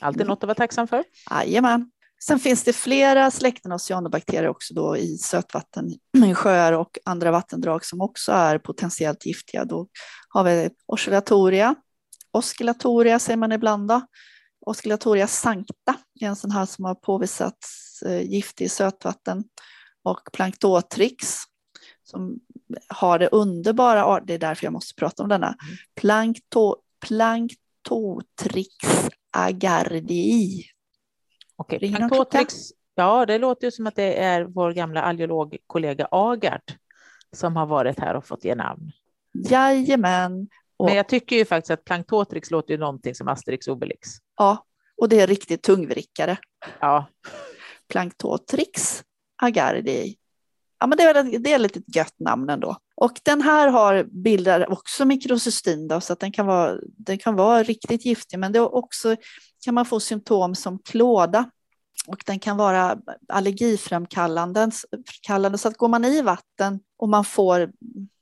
Alltid 0.00 0.20
mm. 0.20 0.28
något 0.28 0.44
att 0.44 0.48
vara 0.48 0.54
tacksam 0.54 0.88
för. 0.88 1.04
Jajamän. 1.30 1.90
Sen 2.26 2.38
finns 2.38 2.64
det 2.64 2.72
flera 2.72 3.30
släkten 3.30 3.72
av 3.72 3.78
cyanobakterier 3.78 4.48
också 4.48 4.74
då 4.74 4.96
i 4.96 5.18
sötvatten, 5.18 5.90
i 6.26 6.34
sjöar 6.34 6.72
och 6.72 6.98
andra 7.04 7.30
vattendrag 7.30 7.84
som 7.84 8.00
också 8.00 8.32
är 8.32 8.58
potentiellt 8.58 9.26
giftiga. 9.26 9.64
Då 9.64 9.88
har 10.28 10.44
vi 10.44 10.70
oscillatoria, 10.86 11.74
oscillatoria 12.30 13.18
säger 13.18 13.36
man 13.36 13.52
ibland 13.52 13.88
då. 13.88 14.00
Oscillatoria 14.66 15.26
sancta 15.26 15.94
är 16.20 16.26
en 16.26 16.36
sån 16.36 16.50
här 16.50 16.66
som 16.66 16.84
har 16.84 16.94
påvisats 16.94 18.02
eh, 18.02 18.22
giftig 18.22 18.64
i 18.64 18.68
sötvatten 18.68 19.44
och 20.04 20.20
planktotrix 20.32 21.36
som 22.02 22.40
har 22.88 23.18
det 23.18 23.28
underbara, 23.28 24.20
det 24.20 24.34
är 24.34 24.38
därför 24.38 24.66
jag 24.66 24.72
måste 24.72 24.94
prata 24.94 25.22
om 25.22 25.28
denna, 25.28 25.46
mm. 25.46 25.58
Plankto, 26.00 26.76
Planktotrix 27.06 28.74
agardii. 29.30 30.71
Okej, 31.56 31.76
okay. 31.76 31.94
Planktotrix, 31.94 32.54
ja 32.94 33.26
det 33.26 33.38
låter 33.38 33.66
ju 33.66 33.70
som 33.70 33.86
att 33.86 33.96
det 33.96 34.22
är 34.22 34.44
vår 34.44 34.72
gamla 34.72 35.02
algeologkollega 35.02 36.08
Agard 36.10 36.72
som 37.32 37.56
har 37.56 37.66
varit 37.66 38.00
här 38.00 38.14
och 38.14 38.26
fått 38.26 38.44
ge 38.44 38.54
namn. 38.54 38.92
Jajamän. 39.50 40.48
Och, 40.76 40.86
Men 40.86 40.96
jag 40.96 41.08
tycker 41.08 41.36
ju 41.36 41.44
faktiskt 41.44 41.70
att 41.70 41.84
Planktotrix 41.84 42.50
låter 42.50 42.74
ju 42.74 42.80
någonting 42.80 43.14
som 43.14 43.28
Asterix 43.28 43.68
Obelix. 43.68 44.08
Ja, 44.36 44.66
och 44.96 45.08
det 45.08 45.20
är 45.20 45.26
riktigt 45.26 45.62
tungvrickare. 45.62 46.36
Ja. 46.80 47.06
Planktotrix 47.88 49.04
agardi. 49.42 50.16
Ja, 50.78 50.86
men 50.86 50.98
det 50.98 51.04
är, 51.04 51.38
det 51.38 51.52
är 51.52 51.58
lite 51.58 51.78
ett 51.78 51.96
gött 51.96 52.14
namn 52.18 52.50
ändå. 52.50 52.76
Och 52.94 53.20
den 53.22 53.42
här 53.42 53.68
har 53.68 54.04
bildar 54.04 54.72
också 54.72 55.04
mikrocystin 55.04 55.88
då, 55.88 56.00
så 56.00 56.12
att 56.12 56.20
den 56.20 56.32
kan, 56.32 56.46
vara, 56.46 56.78
den 56.82 57.18
kan 57.18 57.36
vara 57.36 57.62
riktigt 57.62 58.04
giftig, 58.06 58.38
men 58.38 58.52
det 58.52 58.58
är 58.58 58.74
också 58.74 59.16
kan 59.64 59.74
man 59.74 59.86
få 59.86 60.00
symptom 60.00 60.54
som 60.54 60.78
klåda 60.78 61.50
och 62.06 62.22
den 62.26 62.38
kan 62.38 62.56
vara 62.56 62.98
allergiframkallande. 63.28 64.70
Så 65.58 65.68
att 65.68 65.76
går 65.76 65.88
man 65.88 66.04
i 66.04 66.22
vatten 66.22 66.80
och 66.96 67.08
man 67.08 67.24
får, 67.24 67.72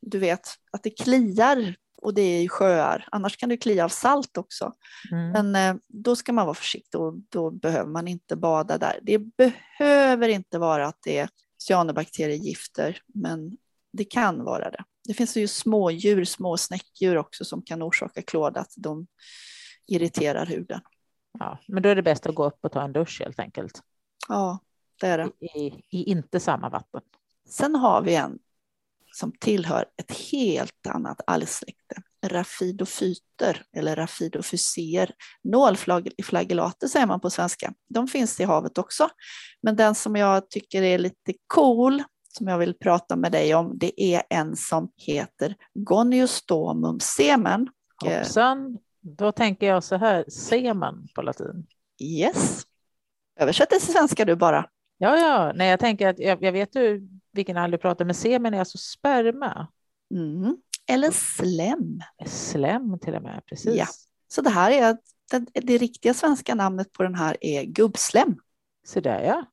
du 0.01 0.19
vet, 0.19 0.49
att 0.73 0.83
det 0.83 0.91
kliar 0.91 1.75
och 2.03 2.15
det 2.15 2.23
är 2.23 2.43
i 2.43 2.49
sjöar. 2.49 3.09
Annars 3.11 3.37
kan 3.37 3.49
det 3.49 3.57
klia 3.57 3.85
av 3.85 3.89
salt 3.89 4.37
också. 4.37 4.73
Mm. 5.13 5.31
Men 5.31 5.77
eh, 5.77 5.83
då 5.89 6.17
ska 6.17 6.33
man 6.33 6.47
vara 6.47 6.55
försiktig 6.55 7.01
och 7.01 7.15
då 7.29 7.51
behöver 7.51 7.91
man 7.91 8.09
inte 8.09 8.37
bada 8.37 8.79
där. 8.79 8.99
Det 9.03 9.19
behöver 9.19 10.29
inte 10.29 10.59
vara 10.59 10.87
att 10.87 10.99
det 11.05 11.19
är 11.19 11.29
cyanobakteriegifter, 11.69 13.03
men 13.15 13.57
det 13.93 14.05
kan 14.05 14.45
vara 14.45 14.71
det. 14.71 14.85
Det 15.09 15.15
finns 15.15 15.37
ju 15.37 15.49
små 15.49 15.91
djur, 15.91 16.25
små 16.25 16.57
snäckdjur 16.57 17.17
också 17.17 17.45
som 17.45 17.63
kan 17.63 17.83
orsaka 17.83 18.23
klåda, 18.23 18.61
att 18.61 18.73
de 18.77 19.07
irriterar 19.87 20.47
huden. 20.47 20.81
Ja, 21.39 21.59
men 21.69 21.83
då 21.83 21.89
är 21.89 21.95
det 21.95 22.03
bäst 22.03 22.27
att 22.27 22.35
gå 22.35 22.47
upp 22.47 22.59
och 22.61 22.73
ta 22.73 22.83
en 22.83 22.93
dusch 22.93 23.21
helt 23.21 23.41
enkelt. 23.41 23.83
Ja, 24.29 24.59
det 25.01 25.07
är 25.07 25.19
det. 25.19 25.31
I, 25.47 25.85
i 25.91 26.05
inte 26.05 26.41
samma 26.41 26.69
vatten. 26.69 27.01
Sen 27.49 27.75
har 27.75 28.03
vi 28.03 28.15
en 28.15 28.39
som 29.13 29.33
tillhör 29.33 29.85
ett 29.97 30.19
helt 30.33 30.87
annat 30.89 31.21
algsläkte, 31.27 32.03
rafidofyter 32.27 33.63
eller 33.77 33.97
rafidofyser. 33.97 35.11
Nålflagellater 35.43 36.87
säger 36.89 37.07
man 37.07 37.21
på 37.21 37.31
svenska. 37.31 37.73
De 37.89 38.09
finns 38.09 38.41
i 38.41 38.45
havet 38.45 38.79
också. 38.79 39.09
Men 39.63 39.77
den 39.77 39.95
som 39.95 40.17
jag 40.17 40.51
tycker 40.51 40.83
är 40.83 40.99
lite 40.99 41.35
cool, 41.47 42.03
som 42.39 42.49
jag 42.49 42.59
vill 42.59 42.75
prata 42.75 43.17
med 43.17 43.33
dig 43.33 43.55
om, 43.55 43.79
det 43.79 44.03
är 44.03 44.23
en 44.31 44.57
som 44.57 44.91
heter 44.97 45.57
Goniostomum 45.75 47.01
semen. 47.01 47.69
Hoppsan, 48.05 48.79
då 49.01 49.33
tänker 49.33 49.67
jag 49.67 49.85
så 49.85 49.97
här, 49.97 50.25
semen 50.29 51.09
på 51.15 51.23
latin. 51.23 51.67
Yes. 52.03 52.63
Översätt 53.41 53.71
det 53.71 53.79
till 53.79 53.93
svenska 53.93 54.25
du 54.25 54.37
bara. 54.37 54.67
Ja, 54.99 55.17
ja, 55.17 55.53
nej, 55.55 55.71
jag 55.71 55.81
tänker 55.81 56.09
att 56.09 56.19
jag, 56.19 56.43
jag 56.43 56.53
vet 56.53 56.75
ju 56.75 57.09
vilken 57.33 57.57
all 57.57 57.71
du 57.71 57.79
pratar 57.79 58.05
med 58.05 58.17
semen 58.17 58.55
är 58.55 58.59
alltså 58.59 58.79
sperma. 58.79 59.69
Mm. 60.15 60.57
Eller 60.87 61.11
slem. 61.11 62.01
Slem 62.27 62.99
till 62.99 63.15
och 63.15 63.23
med, 63.23 63.43
precis. 63.47 63.75
Ja. 63.75 63.87
Så 64.29 64.43
det 64.43 64.51
här 64.51 64.71
är 64.71 64.97
det, 65.31 65.61
det 65.61 65.79
riktiga 65.79 66.15
svenska 66.15 66.55
namnet 66.55 66.93
på 66.93 67.03
den 67.03 67.15
här 67.15 67.37
är 67.41 67.65
gubbslem. 67.65 68.37
Så 68.87 69.01
där 69.01 69.23
ja. 69.23 69.45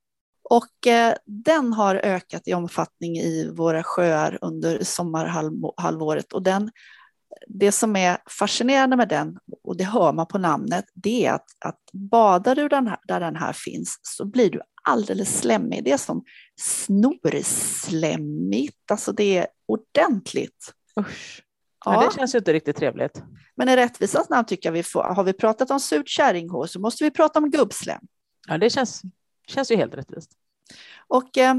Och 0.50 0.88
eh, 0.88 1.16
den 1.26 1.74
har 1.74 1.96
ökat 1.96 2.48
i 2.48 2.54
omfattning 2.54 3.18
i 3.18 3.52
våra 3.52 3.84
sjöar 3.84 4.38
under 4.42 4.84
sommarhalvåret 4.84 6.34
och 6.34 6.44
den 6.44 6.72
det 7.48 7.72
som 7.72 7.96
är 7.96 8.18
fascinerande 8.30 8.96
med 8.96 9.10
den, 9.10 9.38
och 9.63 9.78
det 9.78 9.84
hör 9.84 10.13
man 10.13 10.28
på 10.28 10.38
namnet, 10.38 10.86
det 10.94 11.26
är 11.26 11.34
att, 11.34 11.46
att 11.66 11.80
badar 11.94 12.56
du 12.56 12.68
den 12.68 12.88
här, 12.88 13.00
där 13.08 13.20
den 13.20 13.36
här 13.36 13.54
finns 13.54 14.00
så 14.02 14.26
blir 14.26 14.52
du 14.52 14.62
alldeles 14.84 15.40
slemmig. 15.40 15.84
Det 15.84 15.92
är 15.92 15.98
som 15.98 16.24
snorslemmigt, 16.62 18.92
alltså 18.92 19.12
det 19.12 19.38
är 19.38 19.48
ordentligt. 19.68 20.74
Usch. 21.00 21.44
Ja. 21.86 22.06
det 22.06 22.16
känns 22.16 22.36
ju 22.36 22.40
inte 22.40 22.54
riktigt 22.54 22.76
trevligt. 22.76 23.24
Men 23.56 23.70
i 23.70 23.76
rättvisans 23.76 24.30
namn 24.30 24.46
tycker 24.46 24.70
jag 24.70 24.74
vi 24.74 24.84
får, 24.84 25.04
har 25.04 25.24
vi 25.24 25.34
pratat 25.34 25.72
om 25.72 25.80
surt 25.80 26.08
kärringhår 26.08 26.66
så 26.66 26.80
måste 26.80 27.04
vi 27.04 27.12
prata 27.12 27.40
om 27.40 27.52
gubbslem. 27.52 28.02
Ja, 28.48 28.58
det 28.58 28.70
känns, 28.70 29.02
känns 29.48 29.72
ju 29.72 29.76
helt 29.76 29.94
rättvist. 29.94 30.32
Och 31.08 31.38
eh, 31.38 31.56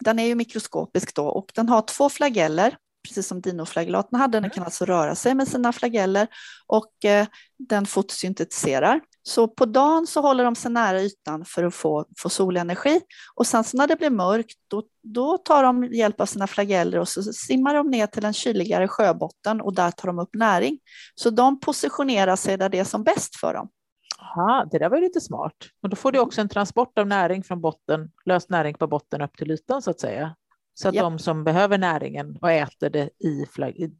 den 0.00 0.18
är 0.18 0.24
ju 0.24 0.34
mikroskopisk 0.34 1.14
då 1.14 1.26
och 1.26 1.52
den 1.54 1.68
har 1.68 1.82
två 1.82 2.08
flageller 2.08 2.76
precis 3.08 3.26
som 3.26 3.40
dinoflagellaten 3.40 4.20
hade. 4.20 4.36
Den 4.36 4.44
mm. 4.44 4.54
kan 4.54 4.64
alltså 4.64 4.84
röra 4.84 5.14
sig 5.14 5.34
med 5.34 5.48
sina 5.48 5.72
flageller 5.72 6.26
och 6.66 7.04
eh, 7.04 7.26
den 7.58 7.86
fotosyntetiserar. 7.86 9.00
Så 9.22 9.48
på 9.48 9.64
dagen 9.64 10.06
så 10.06 10.20
håller 10.20 10.44
de 10.44 10.54
sig 10.54 10.70
nära 10.70 11.02
ytan 11.02 11.44
för 11.44 11.64
att 11.64 11.74
få, 11.74 12.04
få 12.18 12.28
solenergi 12.28 13.00
och 13.34 13.46
sen 13.46 13.64
så 13.64 13.76
när 13.76 13.86
det 13.86 13.96
blir 13.96 14.10
mörkt 14.10 14.56
då, 14.68 14.82
då 15.02 15.38
tar 15.38 15.62
de 15.62 15.84
hjälp 15.84 16.20
av 16.20 16.26
sina 16.26 16.46
flageller 16.46 16.98
och 16.98 17.08
så 17.08 17.22
simmar 17.22 17.74
de 17.74 17.90
ner 17.90 18.06
till 18.06 18.24
en 18.24 18.32
kyligare 18.32 18.88
sjöbotten 18.88 19.60
och 19.60 19.74
där 19.74 19.90
tar 19.90 20.06
de 20.06 20.18
upp 20.18 20.34
näring. 20.34 20.78
Så 21.14 21.30
de 21.30 21.60
positionerar 21.60 22.36
sig 22.36 22.56
där 22.56 22.68
det 22.68 22.78
är 22.78 22.84
som 22.84 23.04
bäst 23.04 23.36
för 23.36 23.54
dem. 23.54 23.68
Aha, 24.20 24.68
det 24.70 24.78
där 24.78 24.88
var 24.88 24.96
ju 24.96 25.02
lite 25.02 25.20
smart. 25.20 25.54
Och 25.82 25.88
då 25.88 25.96
får 25.96 26.12
du 26.12 26.18
också 26.18 26.40
en 26.40 26.48
transport 26.48 26.98
av 26.98 27.06
näring 27.06 27.44
från 27.44 27.60
botten, 27.60 28.10
lös 28.24 28.48
näring 28.48 28.74
på 28.74 28.86
botten 28.86 29.22
upp 29.22 29.36
till 29.36 29.50
ytan 29.50 29.82
så 29.82 29.90
att 29.90 30.00
säga. 30.00 30.34
Så 30.80 30.88
att 30.88 30.94
yep. 30.94 31.02
de 31.02 31.18
som 31.18 31.44
behöver 31.44 31.78
näringen 31.78 32.38
och 32.40 32.50
äter 32.50 32.90
det 32.90 33.10
i, 33.18 33.46
flag, 33.52 33.70
i, 33.70 33.90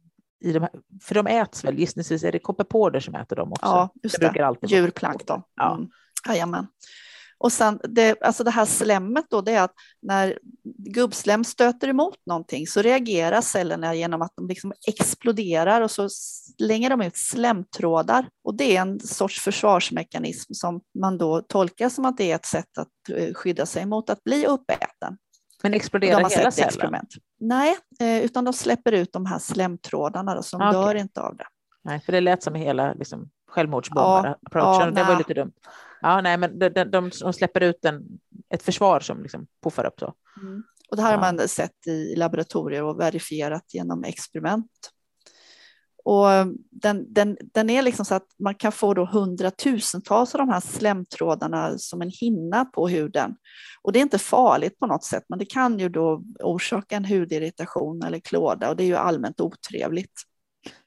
i 0.41 0.53
de 0.53 0.59
här, 0.59 0.71
för 1.01 1.15
de 1.15 1.27
äts 1.27 1.63
väl, 1.63 1.79
gissningsvis 1.79 2.23
är 2.23 2.31
det 2.31 2.39
kopepoder 2.39 2.99
som 2.99 3.15
äter 3.15 3.35
dem 3.35 3.51
också. 3.51 3.65
Ja, 3.65 3.89
just 4.03 4.19
det. 4.19 4.55
det. 4.61 4.67
Djurplankton. 4.67 5.41
Ja. 5.55 5.75
Mm. 5.75 5.89
Jajamän. 6.27 6.67
Och 7.37 7.51
sen 7.51 7.79
det, 7.83 8.21
alltså 8.21 8.43
det 8.43 8.51
här 8.51 8.65
slemmet 8.65 9.25
då, 9.29 9.41
det 9.41 9.51
är 9.51 9.61
att 9.61 9.73
när 10.01 10.39
gubbslem 10.93 11.43
stöter 11.43 11.87
emot 11.87 12.17
någonting 12.25 12.67
så 12.67 12.81
reagerar 12.81 13.41
cellerna 13.41 13.95
genom 13.95 14.21
att 14.21 14.33
de 14.35 14.47
liksom 14.47 14.73
exploderar 14.87 15.81
och 15.81 15.91
så 15.91 16.09
slänger 16.09 16.89
de 16.89 17.01
ut 17.01 17.17
slemtrådar. 17.17 18.29
Och 18.43 18.55
det 18.55 18.77
är 18.77 18.81
en 18.81 18.99
sorts 18.99 19.39
försvarsmekanism 19.39 20.53
som 20.53 20.81
man 20.99 21.17
då 21.17 21.41
tolkar 21.41 21.89
som 21.89 22.05
att 22.05 22.17
det 22.17 22.31
är 22.31 22.35
ett 22.35 22.45
sätt 22.45 22.77
att 22.77 23.17
eh, 23.17 23.33
skydda 23.33 23.65
sig 23.65 23.85
mot 23.85 24.09
att 24.09 24.23
bli 24.23 24.45
uppäten. 24.45 25.17
Men 25.63 25.73
exploderar 25.73 26.17
hela 26.17 26.51
cellen? 26.51 26.67
Experiment. 26.67 27.13
Nej, 27.39 27.77
eh, 27.99 28.25
utan 28.25 28.45
de 28.45 28.53
släpper 28.53 28.91
ut 28.91 29.13
de 29.13 29.25
här 29.25 29.39
slemtrådarna, 29.39 30.35
då, 30.35 30.43
så 30.43 30.57
de 30.57 30.67
okay. 30.69 30.81
dör 30.81 30.95
inte 30.95 31.21
av 31.21 31.37
det. 31.37 31.45
Nej, 31.83 32.01
för 32.01 32.11
det 32.11 32.21
lät 32.21 32.43
som 32.43 32.55
hela 32.55 32.93
liksom, 32.93 33.29
självmordsbombare 33.47 34.35
ja, 34.51 34.85
ja, 34.85 34.91
det 34.91 35.03
var 35.03 35.17
lite 35.17 35.33
dumt. 35.33 35.53
Ja, 36.01 36.21
nej, 36.21 36.37
men 36.37 36.59
de, 36.59 36.69
de, 36.69 36.83
de, 36.83 37.11
de 37.21 37.33
släpper 37.33 37.61
ut 37.61 37.85
en, 37.85 38.03
ett 38.53 38.63
försvar 38.63 38.99
som 38.99 39.23
liksom 39.23 39.47
puffar 39.63 39.85
upp 39.85 39.99
så. 39.99 40.13
Mm. 40.41 40.63
Och 40.89 40.97
det 40.97 41.03
här 41.03 41.11
ja. 41.11 41.17
har 41.17 41.33
man 41.33 41.47
sett 41.47 41.87
i 41.87 42.15
laboratorier 42.15 42.83
och 42.83 42.99
verifierat 42.99 43.73
genom 43.73 44.03
experiment. 44.03 44.91
Och 46.09 46.55
den, 46.71 47.13
den, 47.13 47.37
den 47.53 47.69
är 47.69 47.81
liksom 47.81 48.05
så 48.05 48.15
att 48.15 48.27
man 48.39 48.55
kan 48.55 48.71
få 48.71 48.93
då 48.93 49.05
hundratusentals 49.05 50.35
av 50.35 50.39
de 50.39 50.49
här 50.49 50.59
slemtrådarna 50.59 51.77
som 51.77 52.01
en 52.01 52.11
hinna 52.21 52.65
på 52.65 52.87
huden. 52.87 53.35
Och 53.81 53.91
det 53.91 53.99
är 53.99 54.01
inte 54.01 54.19
farligt 54.19 54.79
på 54.79 54.87
något 54.87 55.03
sätt, 55.03 55.23
men 55.29 55.39
det 55.39 55.45
kan 55.45 55.79
ju 55.79 55.89
då 55.89 56.23
orsaka 56.39 56.95
en 56.95 57.05
hudirritation 57.05 58.03
eller 58.03 58.19
klåda 58.19 58.69
och 58.69 58.75
det 58.75 58.83
är 58.83 58.87
ju 58.87 58.95
allmänt 58.95 59.41
otrevligt. 59.41 60.13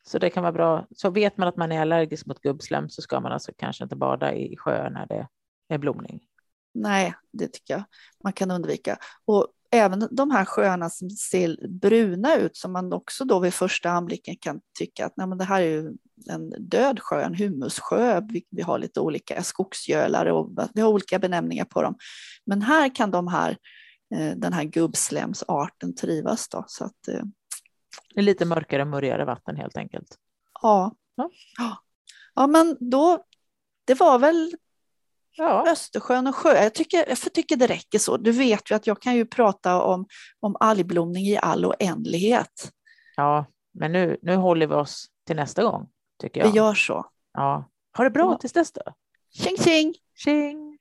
Så 0.03 0.19
det 0.19 0.31
kan 0.31 0.43
vara 0.43 0.53
bra. 0.53 0.87
Så 0.97 1.11
vet 1.11 1.37
man 1.37 1.49
att 1.49 1.57
man 1.57 1.73
är 1.73 1.81
allergisk 1.81 2.27
mot 2.27 2.41
gubbslem 2.41 2.89
så 2.89 3.03
ska 3.03 3.21
man 3.21 3.33
alltså 3.33 3.53
kanske 3.57 3.85
inte 3.85 3.97
bada 3.97 4.35
i 4.35 4.57
sjöar 4.57 4.91
när 4.91 5.07
det 5.07 5.29
är 5.69 5.79
blomning. 5.79 6.21
Nej, 6.75 7.15
det 7.33 7.49
tycker 7.49 7.75
jag 7.75 7.83
man 8.25 8.33
kan 8.33 8.51
undvika. 8.51 8.99
Och 9.25 9.47
även 9.73 10.09
de 10.11 10.31
här 10.31 10.45
sjöarna 10.45 10.91
som 10.91 11.11
ser 11.11 11.69
bruna 11.69 12.37
ut, 12.37 12.57
som 12.57 12.73
man 12.73 12.93
också 12.93 13.25
då 13.25 13.39
vid 13.39 13.55
första 13.55 13.91
anblicken 13.91 14.37
kan 14.37 14.61
tycka 14.79 15.07
att 15.07 15.17
nej, 15.17 15.27
men 15.27 15.39
det 15.39 15.45
här 15.45 15.63
är 15.63 15.93
en 16.31 16.51
död 16.51 17.01
sjö, 17.01 17.23
en 17.23 17.35
humussjö. 17.35 18.21
Vi, 18.29 18.45
vi 18.51 18.63
har 18.63 18.79
lite 18.79 19.01
olika 19.01 19.43
skogsgölar 19.43 20.27
och 20.27 20.51
vi 20.75 20.81
har 20.81 20.89
olika 20.89 21.19
benämningar 21.19 21.65
på 21.65 21.83
dem. 21.83 21.95
Men 22.47 22.63
här 22.63 22.95
kan 22.95 23.11
de 23.11 23.29
här, 23.29 23.57
eh, 24.15 24.37
den 24.37 24.53
här 24.53 24.65
gubbslemsarten 24.65 25.95
trivas. 25.95 26.49
Då, 26.49 26.65
så 26.67 26.85
att, 26.85 27.09
eh, 27.09 27.23
det 28.15 28.21
är 28.21 28.25
lite 28.25 28.45
mörkare, 28.45 28.85
murrigare 28.85 29.25
vatten 29.25 29.57
helt 29.57 29.77
enkelt. 29.77 30.17
Ja. 30.63 30.95
ja. 31.15 31.31
Ja, 32.35 32.47
men 32.47 32.77
då, 32.81 33.25
det 33.85 33.95
var 33.95 34.19
väl 34.19 34.55
Ja. 35.37 35.71
Östersjön 35.73 36.27
och 36.27 36.35
sjö. 36.37 36.62
Jag 36.62 36.75
tycker, 36.75 37.09
jag 37.09 37.18
tycker 37.35 37.57
det 37.57 37.66
räcker 37.66 37.99
så. 37.99 38.16
Du 38.16 38.33
vet 38.33 38.71
ju 38.71 38.75
att 38.75 38.87
jag 38.87 39.03
kan 39.03 39.14
ju 39.16 39.27
prata 39.27 39.83
om, 39.83 40.07
om 40.40 40.57
algblomning 40.61 41.25
i 41.25 41.38
all 41.38 41.66
oändlighet. 41.66 42.73
Ja, 43.16 43.47
men 43.75 43.92
nu, 43.92 44.18
nu 44.23 44.37
håller 44.37 44.66
vi 44.66 44.75
oss 44.75 45.07
till 45.27 45.37
nästa 45.37 45.62
gång. 45.62 45.88
tycker 46.21 46.40
jag. 46.40 46.51
Vi 46.51 46.57
gör 46.57 46.75
så. 46.75 47.07
Ja. 47.33 47.68
Ha 47.97 48.05
det 48.05 48.11
bra 48.11 48.33
ja. 48.33 48.38
tills 48.38 48.53
dess 48.53 48.73
då. 48.73 48.83
Tjing 49.35 49.57
tjing! 49.57 49.95
Tjing! 50.16 50.72